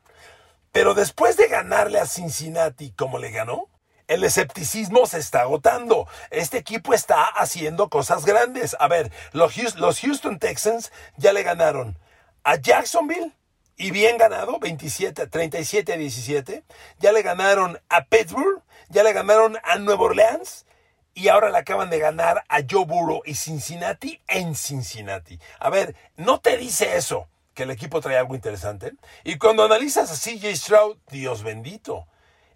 Pero 0.72 0.94
después 0.94 1.36
de 1.36 1.48
ganarle 1.48 2.00
a 2.00 2.06
Cincinnati 2.06 2.92
como 2.92 3.18
le 3.18 3.30
ganó, 3.30 3.68
el 4.08 4.24
escepticismo 4.24 5.06
se 5.06 5.18
está 5.18 5.42
agotando. 5.42 6.08
Este 6.30 6.58
equipo 6.58 6.94
está 6.94 7.24
haciendo 7.24 7.88
cosas 7.88 8.24
grandes. 8.24 8.74
A 8.80 8.88
ver, 8.88 9.12
los 9.32 10.00
Houston 10.00 10.38
Texans 10.38 10.92
ya 11.16 11.32
le 11.32 11.42
ganaron 11.42 11.98
a 12.42 12.56
Jacksonville 12.56 13.32
y 13.76 13.90
bien 13.90 14.18
ganado, 14.18 14.58
27, 14.58 15.26
37 15.26 15.92
a 15.92 15.96
17. 15.96 16.64
Ya 16.98 17.12
le 17.12 17.22
ganaron 17.22 17.80
a 17.88 18.04
Pittsburgh, 18.04 18.62
ya 18.88 19.02
le 19.02 19.12
ganaron 19.12 19.58
a 19.62 19.76
Nueva 19.78 20.02
Orleans 20.02 20.66
y 21.14 21.28
ahora 21.28 21.50
le 21.50 21.58
acaban 21.58 21.90
de 21.90 21.98
ganar 21.98 22.44
a 22.48 22.60
Joe 22.68 22.84
Burrow 22.84 23.22
y 23.24 23.34
Cincinnati 23.34 24.20
en 24.28 24.54
Cincinnati. 24.54 25.38
A 25.58 25.70
ver, 25.70 25.94
¿no 26.16 26.40
te 26.40 26.56
dice 26.56 26.96
eso 26.96 27.28
que 27.54 27.64
el 27.64 27.70
equipo 27.70 28.00
trae 28.00 28.16
algo 28.16 28.34
interesante? 28.34 28.92
Y 29.24 29.36
cuando 29.38 29.64
analizas 29.64 30.10
a 30.10 30.14
CJ 30.14 30.56
Stroud, 30.56 30.98
Dios 31.10 31.42
bendito. 31.42 32.06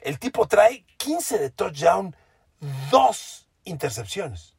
El 0.00 0.18
tipo 0.18 0.46
trae 0.46 0.85
15 0.96 1.38
de 1.38 1.50
touchdown, 1.50 2.16
dos 2.90 3.48
intercepciones. 3.64 4.56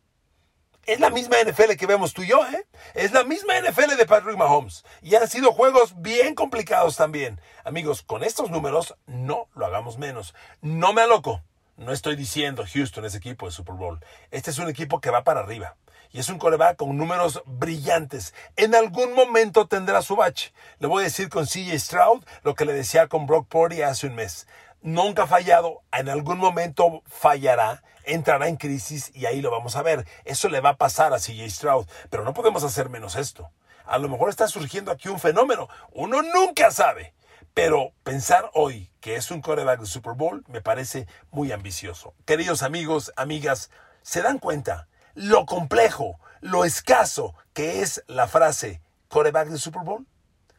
Es 0.88 1.02
la 1.02 1.10
misma 1.10 1.36
NFL 1.44 1.74
que 1.78 1.86
vemos 1.86 2.14
tú 2.14 2.24
y 2.24 2.28
yo, 2.28 2.40
¿eh? 2.48 2.66
Es 2.94 3.12
la 3.12 3.26
misma 3.26 3.60
NFL 3.60 3.98
de 3.98 4.06
Patrick 4.06 4.38
Mahomes. 4.38 4.86
Y 5.02 5.16
han 5.16 5.28
sido 5.28 5.52
juegos 5.52 6.02
bien 6.02 6.34
complicados 6.34 6.96
también. 6.96 7.42
Amigos, 7.66 8.04
con 8.04 8.24
estos 8.24 8.50
números 8.52 8.96
no 9.06 9.50
lo 9.54 9.66
hagamos 9.66 9.98
menos. 9.98 10.34
No 10.62 10.94
me 10.94 11.02
aloco. 11.02 11.44
No 11.76 11.92
estoy 11.92 12.16
diciendo 12.16 12.64
Houston 12.66 13.04
es 13.04 13.16
equipo 13.16 13.48
de 13.48 13.52
Super 13.52 13.76
Bowl. 13.76 14.00
Este 14.32 14.50
es 14.50 14.60
un 14.60 14.70
equipo 14.70 15.02
que 15.02 15.10
va 15.10 15.26
para 15.26 15.42
arriba. 15.42 15.76
Y 16.10 16.20
es 16.20 16.30
un 16.30 16.40
coreback 16.40 16.78
con 16.78 16.96
números 16.96 17.44
brillantes. 17.46 18.34
En 18.56 18.74
algún 18.74 19.14
momento 19.14 19.68
tendrá 19.68 20.02
su 20.02 20.16
bache. 20.16 20.54
Le 20.80 20.88
voy 20.88 21.02
a 21.02 21.08
decir 21.08 21.28
con 21.28 21.48
CJ 21.48 21.78
Stroud 21.80 22.24
lo 22.44 22.56
que 22.56 22.64
le 22.64 22.72
decía 22.72 23.08
con 23.08 23.26
Brock 23.26 23.50
Purdy 23.50 23.82
hace 23.82 24.08
un 24.08 24.16
mes 24.16 24.48
nunca 24.82 25.24
ha 25.24 25.28
fallado, 25.28 25.82
en 25.92 26.10
algún 26.10 26.38
momento 26.38 27.04
fallará, 27.06 27.84
entrará 28.04 28.48
en 28.48 28.58
crisis 28.58 29.12
y 29.14 29.26
ahí 29.26 29.42
lo 29.42 29.52
vamos 29.52 29.76
a 29.76 29.82
ver. 29.82 30.06
Eso 30.26 30.50
le 30.50 30.62
va 30.62 30.70
a 30.70 30.78
pasar 30.78 31.14
a 31.14 31.20
CJ 31.20 31.50
Stroud, 31.50 31.88
pero 32.10 32.24
no 32.24 32.34
podemos 32.34 32.64
hacer 32.64 32.90
menos 32.90 33.16
esto. 33.16 33.52
A 33.86 33.98
lo 33.98 34.10
mejor 34.10 34.30
está 34.30 34.48
surgiendo 34.48 34.92
aquí 34.92 35.10
un 35.10 35.20
fenómeno, 35.20 35.70
uno 35.92 36.22
nunca 36.22 36.72
sabe. 36.72 37.14
Pero 37.54 37.92
pensar 38.04 38.52
hoy 38.54 38.92
que 39.00 39.16
es 39.16 39.32
un 39.32 39.42
coreback 39.42 39.80
de 39.80 39.88
Super 39.88 40.14
Bowl 40.14 40.44
me 40.48 40.62
parece 40.62 41.08
muy 41.32 41.52
ambicioso. 41.52 42.14
Queridos 42.26 42.62
amigos, 42.62 43.12
amigas, 43.16 43.72
¿se 44.04 44.22
dan 44.22 44.38
cuenta 44.38 44.88
lo 45.16 45.48
complejo, 45.48 46.20
lo 46.40 46.66
escaso 46.66 47.34
que 47.54 47.82
es 47.82 48.04
la 48.06 48.28
frase 48.28 48.82
coreback 49.08 49.48
de 49.48 49.58
Super 49.58 49.82
Bowl? 49.82 50.06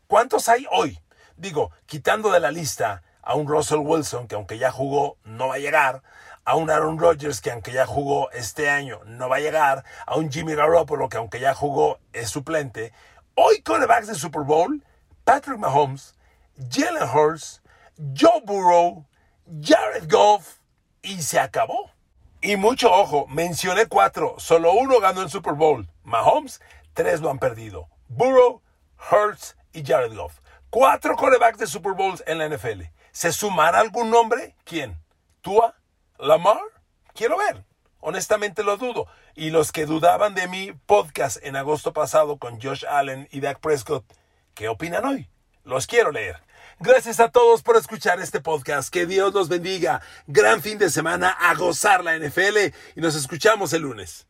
¿Cuántos 0.08 0.48
hay 0.48 0.66
hoy? 0.72 0.98
Digo, 1.36 1.70
quitando 1.86 2.32
de 2.32 2.40
la 2.40 2.50
lista 2.50 3.04
a 3.28 3.34
un 3.34 3.46
Russell 3.46 3.80
Wilson 3.80 4.26
que 4.26 4.36
aunque 4.36 4.56
ya 4.56 4.70
jugó 4.70 5.18
no 5.22 5.48
va 5.48 5.56
a 5.56 5.58
llegar, 5.58 6.02
a 6.46 6.56
un 6.56 6.70
Aaron 6.70 6.98
Rodgers 6.98 7.42
que 7.42 7.50
aunque 7.50 7.72
ya 7.72 7.84
jugó 7.84 8.30
este 8.30 8.70
año 8.70 9.00
no 9.04 9.28
va 9.28 9.36
a 9.36 9.40
llegar, 9.40 9.84
a 10.06 10.16
un 10.16 10.32
Jimmy 10.32 10.54
Garoppolo 10.54 11.10
que 11.10 11.18
aunque 11.18 11.38
ya 11.38 11.54
jugó 11.54 11.98
es 12.14 12.30
suplente. 12.30 12.94
Hoy 13.34 13.60
corebacks 13.60 14.06
de 14.06 14.14
Super 14.14 14.44
Bowl, 14.44 14.82
Patrick 15.24 15.58
Mahomes, 15.58 16.14
Jalen 16.70 17.06
Hurts, 17.06 17.60
Joe 18.18 18.40
Burrow, 18.46 19.04
Jared 19.60 20.10
Goff 20.10 20.60
y 21.02 21.20
se 21.20 21.38
acabó. 21.38 21.90
Y 22.40 22.56
mucho 22.56 22.90
ojo, 22.90 23.26
mencioné 23.26 23.86
cuatro, 23.88 24.36
solo 24.38 24.72
uno 24.72 25.00
ganó 25.00 25.20
el 25.20 25.28
Super 25.28 25.52
Bowl. 25.52 25.86
Mahomes, 26.02 26.62
tres 26.94 27.20
lo 27.20 27.28
han 27.28 27.38
perdido. 27.38 27.88
Burrow, 28.08 28.62
Hurts 29.10 29.54
y 29.74 29.84
Jared 29.84 30.16
Goff. 30.16 30.40
Cuatro 30.70 31.14
corebacks 31.14 31.58
de 31.58 31.66
Super 31.66 31.92
Bowls 31.92 32.24
en 32.26 32.38
la 32.38 32.48
NFL. 32.48 32.84
¿Se 33.18 33.32
sumará 33.32 33.80
algún 33.80 34.10
nombre? 34.10 34.54
¿Quién? 34.62 34.96
¿Tua? 35.40 35.74
¿Lamar? 36.20 36.60
Quiero 37.16 37.36
ver. 37.36 37.64
Honestamente 37.98 38.62
lo 38.62 38.76
dudo. 38.76 39.08
Y 39.34 39.50
los 39.50 39.72
que 39.72 39.86
dudaban 39.86 40.36
de 40.36 40.46
mi 40.46 40.70
podcast 40.86 41.38
en 41.42 41.56
agosto 41.56 41.92
pasado 41.92 42.38
con 42.38 42.60
Josh 42.60 42.84
Allen 42.88 43.26
y 43.32 43.40
Dak 43.40 43.58
Prescott, 43.58 44.04
¿qué 44.54 44.68
opinan 44.68 45.04
hoy? 45.04 45.28
Los 45.64 45.88
quiero 45.88 46.12
leer. 46.12 46.36
Gracias 46.78 47.18
a 47.18 47.32
todos 47.32 47.62
por 47.64 47.76
escuchar 47.76 48.20
este 48.20 48.38
podcast. 48.38 48.88
Que 48.88 49.04
Dios 49.04 49.34
los 49.34 49.48
bendiga. 49.48 50.00
Gran 50.28 50.62
fin 50.62 50.78
de 50.78 50.88
semana 50.88 51.30
a 51.30 51.56
gozar 51.56 52.04
la 52.04 52.16
NFL 52.16 52.72
y 52.94 53.00
nos 53.00 53.16
escuchamos 53.16 53.72
el 53.72 53.82
lunes. 53.82 54.27